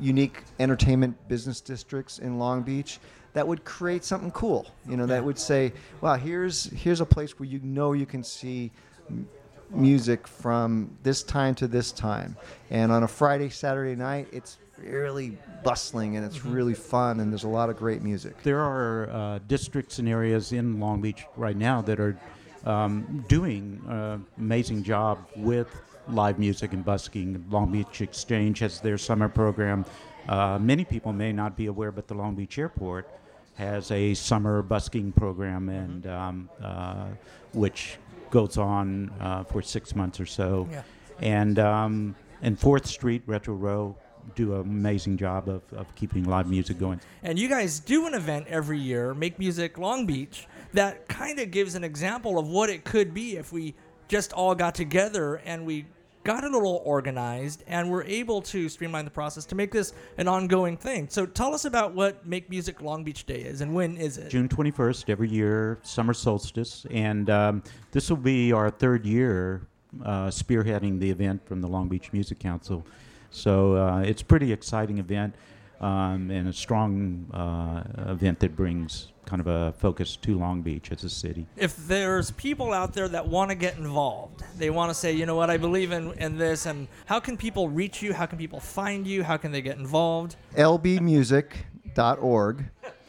unique 0.00 0.42
entertainment 0.58 1.16
business 1.28 1.60
districts 1.60 2.18
in 2.18 2.38
Long 2.38 2.62
Beach 2.62 2.98
that 3.34 3.46
would 3.46 3.64
create 3.64 4.04
something 4.04 4.32
cool. 4.32 4.66
You 4.88 4.96
know, 4.96 5.06
that 5.06 5.24
would 5.24 5.38
say, 5.38 5.72
"Wow, 6.00 6.14
here's 6.14 6.64
here's 6.64 7.00
a 7.00 7.06
place 7.06 7.38
where 7.38 7.48
you 7.48 7.60
know 7.62 7.92
you 7.92 8.06
can 8.06 8.24
see 8.24 8.72
m- 9.08 9.28
music 9.70 10.26
from 10.26 10.90
this 11.04 11.22
time 11.22 11.54
to 11.56 11.68
this 11.68 11.92
time." 11.92 12.36
And 12.70 12.90
on 12.90 13.04
a 13.04 13.08
Friday, 13.08 13.50
Saturday 13.50 13.94
night, 13.94 14.28
it's 14.32 14.58
really 14.82 15.36
bustling 15.64 16.16
and 16.16 16.24
it's 16.24 16.44
really 16.44 16.74
fun 16.74 17.20
and 17.20 17.32
there's 17.32 17.44
a 17.44 17.48
lot 17.48 17.70
of 17.70 17.76
great 17.76 18.02
music. 18.02 18.42
There 18.42 18.60
are 18.60 19.10
uh, 19.10 19.38
districts 19.48 19.98
and 19.98 20.08
areas 20.08 20.52
in 20.52 20.80
Long 20.80 21.00
Beach 21.00 21.24
right 21.36 21.56
now 21.56 21.82
that 21.82 22.00
are 22.00 22.18
um, 22.64 23.24
doing 23.28 23.82
an 23.88 24.24
amazing 24.36 24.82
job 24.82 25.18
with 25.36 25.68
live 26.08 26.38
music 26.38 26.72
and 26.72 26.84
busking. 26.84 27.44
Long 27.50 27.70
Beach 27.70 28.00
Exchange 28.00 28.60
has 28.60 28.80
their 28.80 28.98
summer 28.98 29.28
program. 29.28 29.84
Uh, 30.28 30.58
many 30.60 30.84
people 30.84 31.12
may 31.12 31.32
not 31.32 31.56
be 31.56 31.66
aware, 31.66 31.92
but 31.92 32.06
the 32.06 32.14
Long 32.14 32.34
Beach 32.34 32.58
Airport 32.58 33.08
has 33.54 33.90
a 33.90 34.14
summer 34.14 34.62
busking 34.62 35.10
program, 35.12 35.68
and 35.68 36.06
um, 36.06 36.48
uh, 36.62 37.08
which 37.52 37.98
goes 38.30 38.56
on 38.56 39.10
uh, 39.20 39.42
for 39.44 39.62
six 39.62 39.96
months 39.96 40.20
or 40.20 40.26
so. 40.26 40.68
Yeah. 40.70 40.82
And 41.20 41.58
um, 41.58 42.14
and 42.42 42.58
Fourth 42.58 42.86
Street 42.86 43.22
Retro 43.26 43.54
Row 43.54 43.96
do 44.34 44.54
an 44.54 44.60
amazing 44.62 45.16
job 45.16 45.48
of, 45.48 45.62
of 45.72 45.94
keeping 45.94 46.24
live 46.24 46.48
music 46.48 46.78
going. 46.78 47.00
And 47.22 47.38
you 47.38 47.48
guys 47.48 47.80
do 47.80 48.06
an 48.06 48.14
event 48.14 48.46
every 48.48 48.78
year, 48.78 49.14
Make 49.14 49.38
Music 49.38 49.78
Long 49.78 50.06
Beach, 50.06 50.46
that 50.72 51.08
kind 51.08 51.38
of 51.38 51.50
gives 51.50 51.74
an 51.74 51.84
example 51.84 52.38
of 52.38 52.46
what 52.46 52.70
it 52.70 52.84
could 52.84 53.14
be 53.14 53.36
if 53.36 53.52
we 53.52 53.74
just 54.08 54.32
all 54.32 54.54
got 54.54 54.74
together 54.74 55.36
and 55.44 55.64
we 55.66 55.86
got 56.24 56.44
a 56.44 56.48
little 56.48 56.82
organized 56.84 57.64
and 57.66 57.90
were 57.90 58.04
able 58.04 58.42
to 58.42 58.68
streamline 58.68 59.04
the 59.04 59.10
process 59.10 59.46
to 59.46 59.54
make 59.54 59.72
this 59.72 59.94
an 60.18 60.28
ongoing 60.28 60.76
thing. 60.76 61.08
So 61.08 61.24
tell 61.24 61.54
us 61.54 61.64
about 61.64 61.94
what 61.94 62.26
Make 62.26 62.50
Music 62.50 62.82
Long 62.82 63.02
Beach 63.02 63.24
Day 63.24 63.40
is 63.40 63.60
and 63.60 63.74
when 63.74 63.96
is 63.96 64.18
it? 64.18 64.28
June 64.28 64.48
21st 64.48 65.08
every 65.08 65.30
year, 65.30 65.78
summer 65.82 66.12
solstice, 66.12 66.84
and 66.90 67.30
um, 67.30 67.62
this 67.92 68.10
will 68.10 68.18
be 68.18 68.52
our 68.52 68.68
third 68.70 69.06
year 69.06 69.66
uh, 70.04 70.26
spearheading 70.26 71.00
the 71.00 71.10
event 71.10 71.46
from 71.46 71.60
the 71.60 71.66
Long 71.66 71.88
Beach 71.88 72.12
Music 72.12 72.38
Council. 72.38 72.84
So 73.30 73.76
uh, 73.76 74.00
it's 74.00 74.22
a 74.22 74.24
pretty 74.24 74.52
exciting 74.52 74.98
event 74.98 75.34
um, 75.80 76.30
and 76.30 76.48
a 76.48 76.52
strong 76.52 77.26
uh, 77.32 77.84
event 78.10 78.40
that 78.40 78.56
brings 78.56 79.12
kind 79.26 79.40
of 79.40 79.46
a 79.46 79.72
focus 79.78 80.16
to 80.16 80.36
Long 80.38 80.62
Beach 80.62 80.90
as 80.90 81.04
a 81.04 81.10
city. 81.10 81.46
if 81.56 81.76
there's 81.86 82.30
people 82.32 82.72
out 82.72 82.94
there 82.94 83.06
that 83.08 83.28
want 83.28 83.50
to 83.50 83.54
get 83.54 83.76
involved, 83.76 84.42
they 84.56 84.70
want 84.70 84.90
to 84.90 84.94
say, 84.94 85.12
you 85.12 85.26
know 85.26 85.36
what, 85.36 85.50
I 85.50 85.58
believe 85.58 85.92
in, 85.92 86.12
in 86.14 86.38
this, 86.38 86.64
and 86.66 86.88
how 87.04 87.20
can 87.20 87.36
people 87.36 87.68
reach 87.68 88.02
you? 88.02 88.14
How 88.14 88.24
can 88.26 88.38
people 88.38 88.58
find 88.58 89.06
you? 89.06 89.22
How 89.22 89.36
can 89.36 89.52
they 89.52 89.60
get 89.60 89.76
involved? 89.76 90.36
lbmusic.org. 90.56 92.64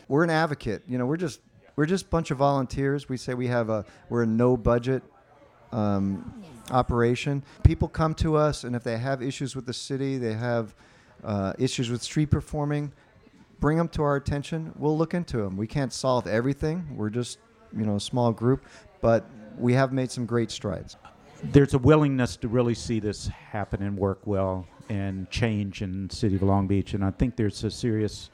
We're 0.08 0.24
an 0.24 0.30
advocate. 0.30 0.84
You 0.88 0.98
know, 0.98 1.06
we're 1.06 1.18
just 1.18 1.40
we're 1.76 1.86
just 1.86 2.08
a 2.08 2.10
bunch 2.10 2.32
of 2.32 2.40
volunteers. 2.40 3.08
We 3.08 3.16
say 3.16 3.36
we 3.36 3.46
have 3.48 3.70
a 3.70 3.86
we're 4.10 4.24
a 4.24 4.28
no 4.28 4.58
budget 4.58 5.04
um, 5.72 6.44
operation. 6.72 7.44
People 7.64 7.88
come 7.88 8.14
to 8.16 8.36
us, 8.36 8.64
and 8.64 8.76
if 8.76 8.84
they 8.84 8.98
have 8.98 9.22
issues 9.22 9.56
with 9.56 9.66
the 9.66 9.74
city, 9.74 10.18
they 10.18 10.34
have 10.34 10.76
uh, 11.24 11.54
issues 11.58 11.90
with 11.90 12.02
street 12.02 12.30
performing, 12.32 12.92
bring 13.60 13.78
them 13.78 13.90
to 13.90 14.04
our 14.04 14.16
attention. 14.16 14.74
We'll 14.78 14.98
look 14.98 15.14
into 15.14 15.38
them. 15.38 15.58
We 15.58 15.68
can't 15.68 15.94
solve 15.94 16.28
everything. 16.28 16.96
We're 16.96 17.10
just 17.10 17.40
you 17.78 17.86
know 17.86 17.96
a 17.96 18.00
small 18.00 18.32
group, 18.32 18.66
but 19.02 19.26
we 19.58 19.74
have 19.74 19.92
made 19.92 20.12
some 20.12 20.26
great 20.26 20.52
strides. 20.52 20.96
there's 21.44 21.74
a 21.74 21.78
willingness 21.78 22.36
to 22.38 22.48
really 22.48 22.76
see 22.76 23.00
this 23.00 23.28
happen 23.28 23.82
and 23.82 23.98
work 23.98 24.20
well 24.26 24.68
and 24.90 25.30
change 25.30 25.82
in 25.82 26.10
city 26.10 26.36
of 26.36 26.44
Long 26.44 26.68
Beach, 26.68 26.94
and 26.94 27.04
I 27.04 27.12
think 27.12 27.36
there's 27.36 27.64
a 27.64 27.72
serious 27.72 28.30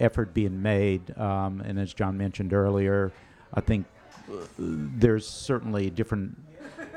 effort 0.00 0.34
being 0.34 0.60
made. 0.60 1.16
Um, 1.16 1.60
and 1.60 1.78
as 1.78 1.94
John 1.94 2.16
mentioned 2.18 2.52
earlier, 2.52 3.12
I 3.54 3.60
think 3.60 3.86
uh, 4.30 4.44
there's 4.58 5.26
certainly 5.26 5.90
different 5.90 6.36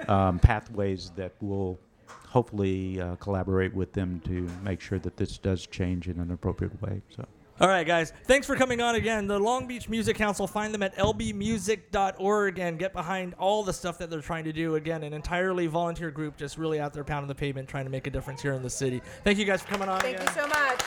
um, 0.07 0.39
pathways 0.39 1.11
that 1.15 1.33
will 1.41 1.79
hopefully 2.27 2.99
uh, 2.99 3.15
collaborate 3.15 3.73
with 3.73 3.93
them 3.93 4.19
to 4.21 4.47
make 4.63 4.81
sure 4.81 4.99
that 4.99 5.17
this 5.17 5.37
does 5.37 5.65
change 5.67 6.07
in 6.07 6.19
an 6.19 6.31
appropriate 6.31 6.79
way. 6.81 7.01
So. 7.15 7.25
All 7.61 7.69
right, 7.69 7.87
guys. 7.87 8.11
Thanks 8.25 8.45
for 8.45 8.57
coming 8.57 8.81
on 8.81 8.95
again. 8.95 9.27
The 9.27 9.39
Long 9.39 9.65
Beach 9.65 9.87
Music 9.87 10.17
Council, 10.17 10.45
find 10.45 10.73
them 10.73 10.83
at 10.83 10.93
lbmusic.org 10.97 12.59
and 12.59 12.77
get 12.77 12.91
behind 12.91 13.33
all 13.35 13.63
the 13.63 13.71
stuff 13.71 13.97
that 13.99 14.09
they're 14.09 14.19
trying 14.19 14.43
to 14.43 14.51
do. 14.51 14.75
Again, 14.75 15.03
an 15.03 15.13
entirely 15.13 15.67
volunteer 15.67 16.11
group 16.11 16.35
just 16.35 16.57
really 16.57 16.81
out 16.81 16.91
there 16.91 17.05
pounding 17.05 17.29
the 17.29 17.35
pavement 17.35 17.69
trying 17.69 17.85
to 17.85 17.91
make 17.91 18.07
a 18.07 18.09
difference 18.09 18.41
here 18.41 18.53
in 18.53 18.61
the 18.61 18.69
city. 18.69 19.01
Thank 19.23 19.37
you 19.37 19.45
guys 19.45 19.61
for 19.61 19.69
coming 19.69 19.87
on 19.87 20.01
Thank 20.01 20.17
again. 20.17 20.27
you 20.35 20.41
so 20.41 20.47
much. 20.47 20.81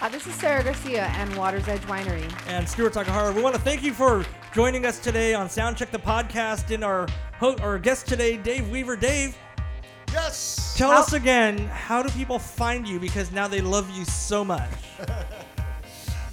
Uh, 0.00 0.08
this 0.08 0.26
is 0.26 0.34
Sarah 0.36 0.64
Garcia 0.64 1.04
and 1.16 1.34
Water's 1.36 1.68
Edge 1.68 1.82
Winery. 1.82 2.30
and 2.48 2.66
Stuart 2.68 2.94
Takahara. 2.94 3.34
We 3.34 3.42
want 3.42 3.54
to 3.54 3.60
thank 3.60 3.82
you 3.82 3.92
for 3.92 4.24
joining 4.54 4.86
us 4.86 4.98
today 4.98 5.34
on 5.34 5.48
Soundcheck 5.48 5.90
the 5.90 5.98
podcast. 5.98 6.72
And 6.74 6.82
our 6.82 7.06
ho- 7.38 7.56
our 7.60 7.78
guest 7.78 8.06
today, 8.06 8.36
Dave 8.38 8.68
Weaver. 8.70 8.96
Dave, 8.96 9.36
Yes. 10.12 10.74
tell 10.76 10.90
us 10.90 11.12
again 11.12 11.58
how 11.68 12.02
do 12.02 12.08
people 12.10 12.38
find 12.38 12.88
you 12.88 12.98
because 12.98 13.30
now 13.30 13.46
they 13.46 13.60
love 13.60 13.88
you 13.90 14.04
so 14.04 14.44
much. 14.44 14.70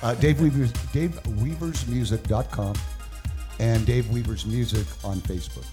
Uh, 0.04 0.14
Dave 0.14 0.40
Weaver's 0.40 0.72
DaveWeaversMusic.com 0.94 2.76
and 3.58 3.84
Dave 3.84 4.08
Weaver's 4.14 4.46
Music 4.46 4.86
on 5.04 5.18
Facebook. 5.22 5.66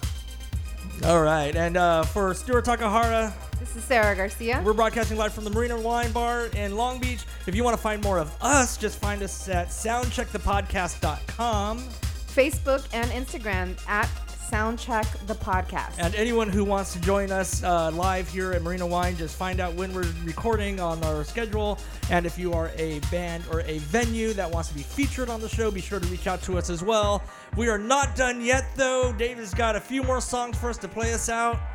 All 1.03 1.21
right, 1.21 1.55
and 1.55 1.77
uh, 1.77 2.03
for 2.03 2.33
Stuart 2.33 2.65
Takahara, 2.65 3.31
This 3.59 3.75
is 3.75 3.83
Sarah 3.83 4.15
Garcia. 4.15 4.61
we're 4.65 4.73
broadcasting 4.73 5.17
live 5.17 5.33
from 5.33 5.43
the 5.43 5.49
Marina 5.49 5.79
Wine 5.79 6.11
Bar 6.11 6.47
in 6.55 6.75
Long 6.75 6.99
Beach. 6.99 7.25
If 7.45 7.53
you 7.55 7.63
want 7.63 7.75
to 7.75 7.81
find 7.81 8.01
more 8.01 8.17
of 8.17 8.33
us, 8.41 8.77
just 8.77 8.99
find 8.99 9.21
us 9.21 9.47
at 9.49 9.67
soundcheckthepodcast.com. 9.67 11.79
Facebook 11.79 12.87
and 12.93 13.11
Instagram 13.11 13.75
at 13.87 14.09
Soundcheck 14.49 15.25
the 15.27 15.35
Podcast. 15.35 15.95
And 15.97 16.13
anyone 16.15 16.49
who 16.49 16.63
wants 16.63 16.93
to 16.93 17.01
join 17.01 17.31
us 17.31 17.63
uh, 17.63 17.91
live 17.91 18.29
here 18.29 18.51
at 18.53 18.61
Marina 18.61 18.85
Wine, 18.85 19.15
just 19.15 19.35
find 19.35 19.59
out 19.59 19.73
when 19.73 19.93
we're 19.93 20.05
recording 20.23 20.79
on 20.79 21.03
our 21.03 21.23
schedule. 21.23 21.79
And 22.09 22.25
if 22.25 22.37
you 22.37 22.53
are 22.53 22.71
a 22.77 22.99
band 23.11 23.43
or 23.51 23.61
a 23.61 23.79
venue 23.79 24.33
that 24.33 24.49
wants 24.49 24.69
to 24.69 24.75
be 24.75 24.83
featured 24.83 25.29
on 25.29 25.41
the 25.41 25.49
show, 25.49 25.71
be 25.71 25.81
sure 25.81 25.99
to 25.99 26.07
reach 26.07 26.27
out 26.27 26.41
to 26.43 26.57
us 26.57 26.69
as 26.69 26.83
well. 26.83 27.23
We 27.57 27.69
are 27.69 27.79
not 27.79 28.15
done 28.15 28.41
yet, 28.41 28.65
though. 28.75 29.11
Dave 29.13 29.37
has 29.37 29.53
got 29.53 29.75
a 29.75 29.79
few 29.79 30.03
more 30.03 30.21
songs 30.21 30.57
for 30.57 30.69
us 30.69 30.77
to 30.79 30.87
play 30.87 31.13
us 31.13 31.29
out. 31.29 31.59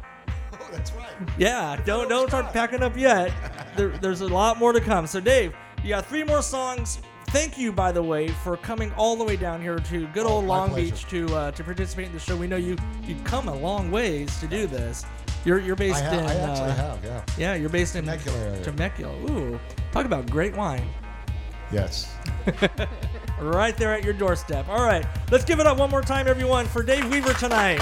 Oh, 0.52 0.68
that's 0.72 0.92
right. 0.92 1.06
Yeah, 1.38 1.80
don't 1.86 2.08
don't 2.08 2.28
start 2.28 2.52
packing 2.52 2.82
up 2.82 2.96
yet. 2.96 3.32
There, 3.76 3.88
there's 3.98 4.20
a 4.20 4.26
lot 4.28 4.58
more 4.58 4.72
to 4.72 4.80
come. 4.80 5.06
So, 5.06 5.18
Dave, 5.20 5.54
you 5.82 5.88
got 5.90 6.06
three 6.06 6.24
more 6.24 6.42
songs. 6.42 7.00
Thank 7.30 7.56
you, 7.58 7.70
by 7.72 7.92
the 7.92 8.02
way, 8.02 8.28
for 8.28 8.56
coming 8.56 8.92
all 8.94 9.14
the 9.16 9.22
way 9.24 9.36
down 9.36 9.60
here 9.62 9.78
to 9.78 10.06
good 10.08 10.26
old 10.26 10.44
Oh, 10.44 10.46
Long 10.48 10.70
pleasure. 10.70 10.90
Beach 10.90 11.06
to 11.08 11.36
uh, 11.36 11.50
to 11.52 11.62
participate 11.64 12.06
in 12.06 12.12
the 12.12 12.18
show. 12.18 12.36
We 12.36 12.46
know 12.48 12.56
you 12.56 12.76
you 13.04 13.14
come 13.24 13.48
a 13.48 13.54
long 13.54 13.90
ways 13.90 14.38
to 14.40 14.46
do 14.48 14.66
this. 14.66 15.04
You're 15.44 15.58
you're 15.60 15.76
based 15.76 16.02
ha- 16.02 16.12
in 16.12 16.24
I 16.26 16.34
actually 16.34 16.70
uh, 16.70 16.74
have, 16.74 17.04
yeah. 17.04 17.24
yeah, 17.38 17.54
you're 17.54 17.68
based 17.70 17.94
in 17.96 18.04
Temecula 18.04 18.38
area. 18.38 18.62
Temecula. 18.64 19.30
Ooh, 19.30 19.60
talk 19.92 20.06
about 20.06 20.28
great 20.30 20.56
wine. 20.56 20.86
Yes. 21.72 22.12
Right 23.40 23.74
there 23.74 23.94
at 23.94 24.04
your 24.04 24.12
doorstep. 24.12 24.68
All 24.68 24.82
right, 24.84 25.06
let's 25.30 25.46
give 25.46 25.60
it 25.60 25.66
up 25.66 25.78
one 25.78 25.88
more 25.88 26.02
time, 26.02 26.28
everyone, 26.28 26.66
for 26.66 26.82
Dave 26.82 27.08
Weaver 27.10 27.32
tonight. 27.32 27.80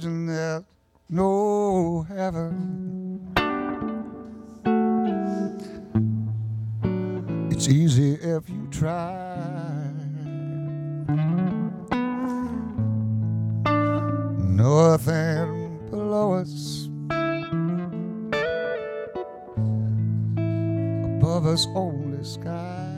There's 0.00 0.62
no 1.08 2.06
heaven. 2.08 3.34
It's 7.50 7.66
easy 7.66 8.14
if 8.14 8.48
you 8.48 8.68
try. 8.70 9.90
Nothing 14.38 15.80
below 15.90 16.34
us. 16.34 16.88
Above 21.16 21.46
us, 21.46 21.66
only 21.74 22.22
sky. 22.22 22.94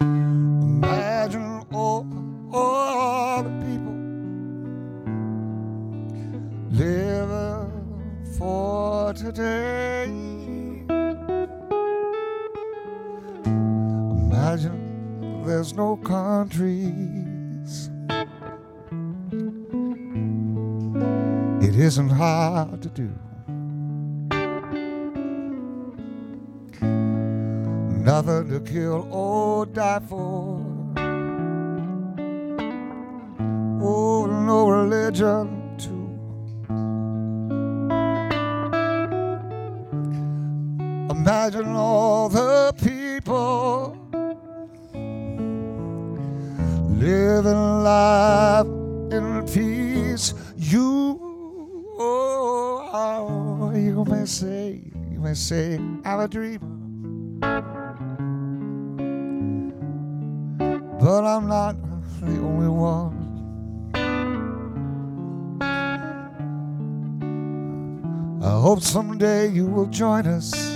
Imagine 0.00 1.64
all, 1.72 2.06
all 2.52 3.42
the 3.42 3.50
people 3.64 3.96
living 6.70 8.24
for 8.38 9.12
today. 9.14 10.04
Imagine 14.24 15.42
there's 15.44 15.74
no 15.74 15.96
countries. 15.96 17.90
It 21.62 21.76
isn't 21.76 22.10
hard 22.10 22.82
to 22.82 22.88
do. 22.88 23.10
Nothing 28.02 28.48
to 28.50 28.60
kill 28.60 29.06
or 29.12 29.66
die 29.66 30.00
for. 30.08 30.69
Oh, 33.82 34.26
no 34.26 34.68
religion 34.68 35.76
too. 35.78 36.06
Imagine 41.10 41.74
all 41.74 42.28
the 42.28 42.74
people 42.82 43.96
living 47.00 47.82
life 47.82 48.66
in 48.66 49.46
peace. 49.46 50.34
You, 50.58 51.18
oh, 51.98 52.90
oh, 52.92 53.72
you 53.74 54.04
may 54.04 54.26
say, 54.26 54.82
you 55.10 55.20
may 55.20 55.32
say, 55.32 55.76
I'm 56.04 56.20
a 56.20 56.28
dreamer. 56.28 56.66
But 61.00 61.24
I'm 61.24 61.48
not 61.48 61.76
the 62.20 62.38
only 62.40 62.68
one. 62.68 63.09
Hope 68.70 68.82
someday 68.84 69.48
you 69.48 69.66
will 69.66 69.86
join 69.86 70.28
us 70.28 70.69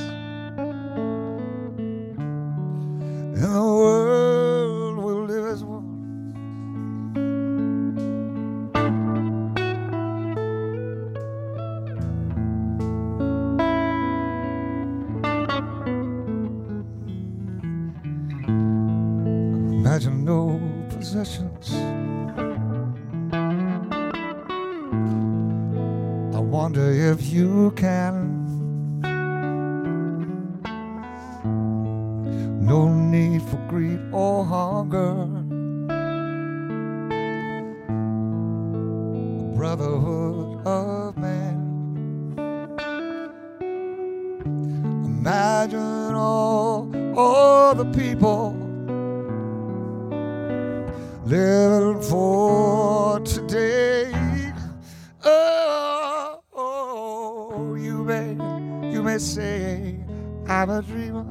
I'm 59.55 60.69
a 60.71 60.83
dreamer, 60.83 61.25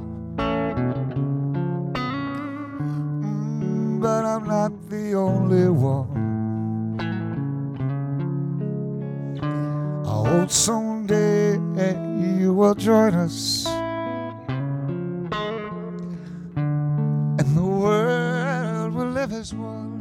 Mm, 3.22 4.00
but 4.00 4.24
I'm 4.26 4.48
not 4.48 4.72
the 4.90 5.14
only 5.16 5.68
one. 5.68 6.08
I 10.06 10.30
hope 10.30 10.50
someday 10.52 11.60
you 12.40 12.54
will 12.54 12.76
join 12.76 13.14
us. 13.14 13.66
And 17.40 17.48
the 17.58 17.66
world 17.66 18.94
will 18.94 19.10
live 19.10 19.34
as 19.34 19.54
one. 19.54 19.93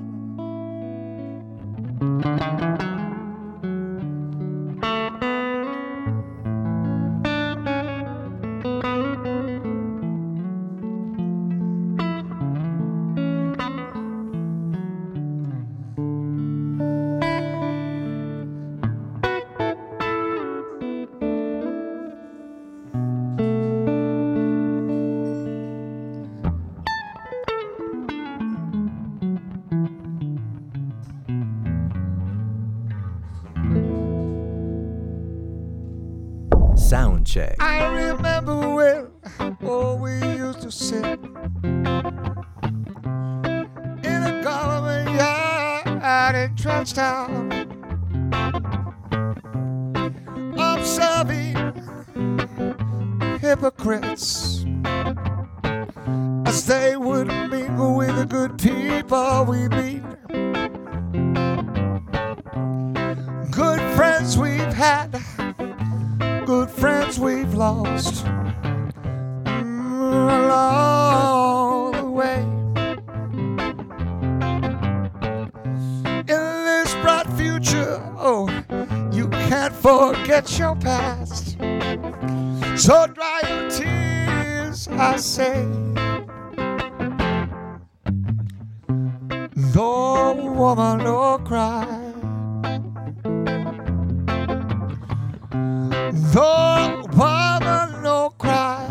No 96.11 97.05
woman, 97.16 98.03
no 98.03 98.30
cry. 98.36 98.88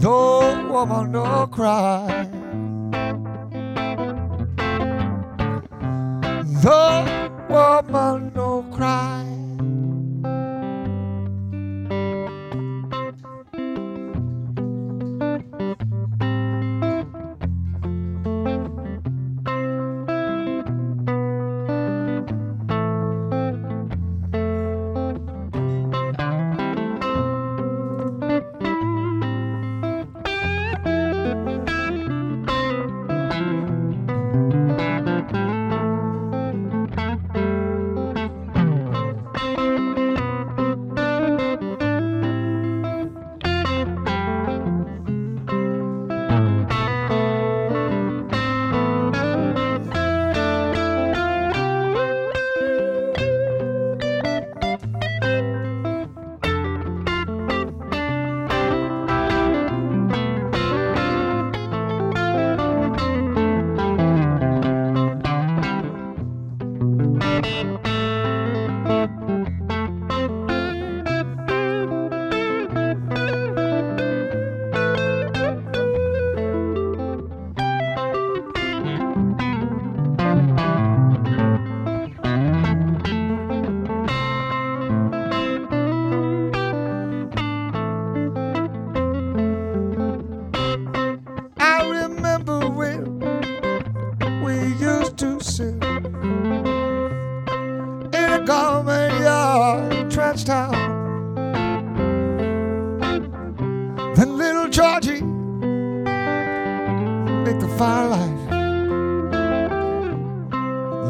No 0.00 0.68
woman, 0.70 1.12
no 1.12 1.46
cry. 1.48 2.05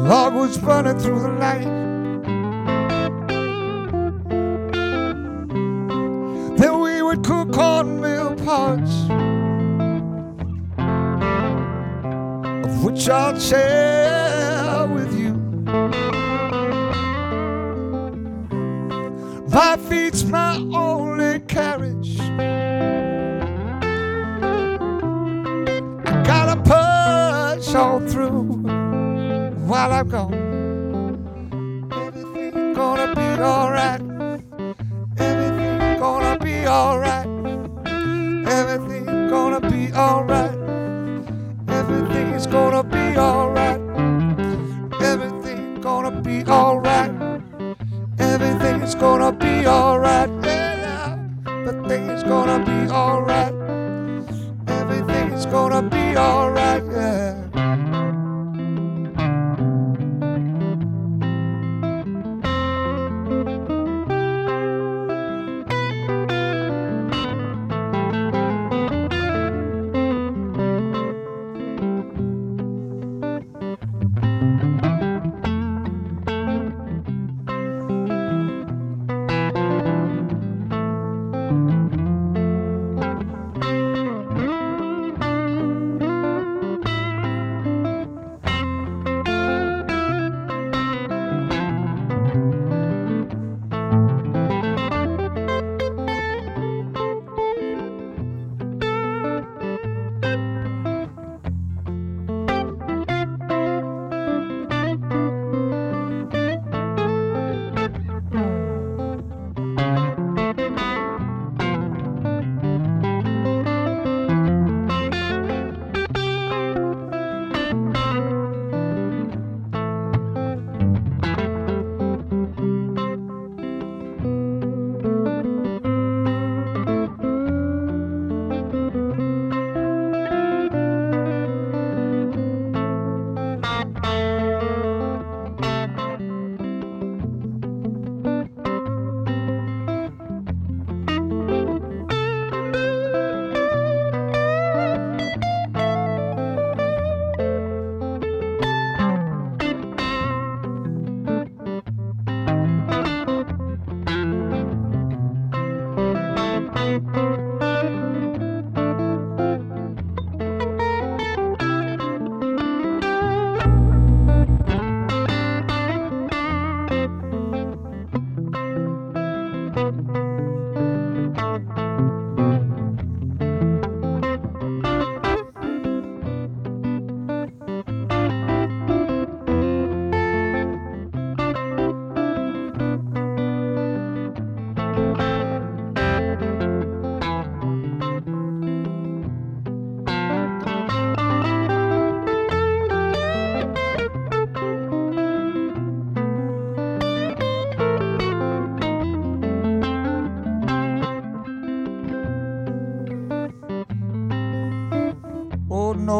Love 0.03 0.33
was 0.33 0.57
burning 0.57 0.99
through 0.99 1.19
the 1.21 1.31
night. 1.31 1.67
Then 6.57 6.79
we 6.81 7.01
would 7.01 7.23
cook 7.23 7.51
cornmeal 7.51 8.35
pots, 8.45 9.09
of 12.65 12.83
which 12.83 13.09
I'd 13.09 13.41
share. 13.41 14.26
Maracão. 29.77 30.46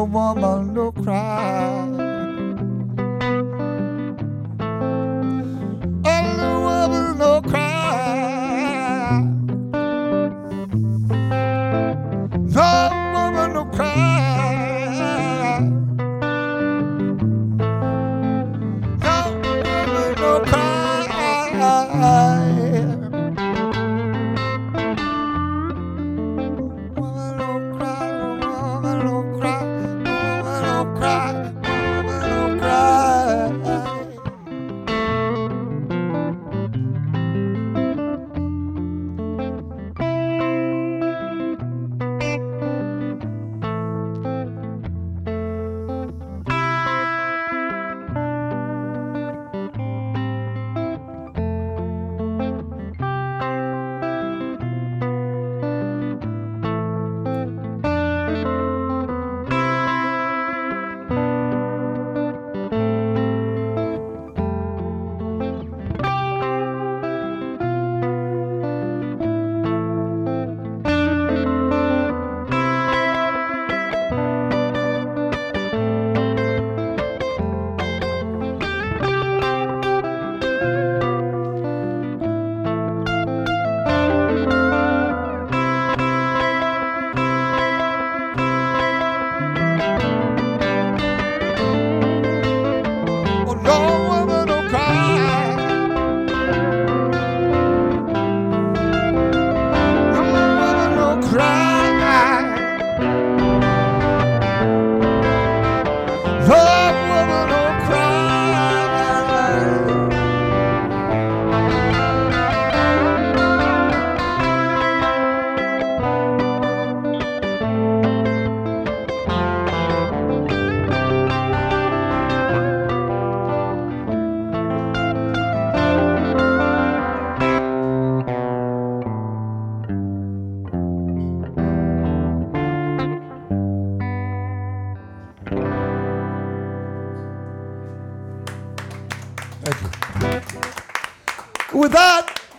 woman 0.08 0.57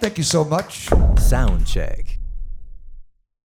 Thank 0.09 0.17
you. 0.17 0.23
So 0.23 0.43
much. 0.43 0.89
Sound 1.19 1.67
check. 1.67 2.08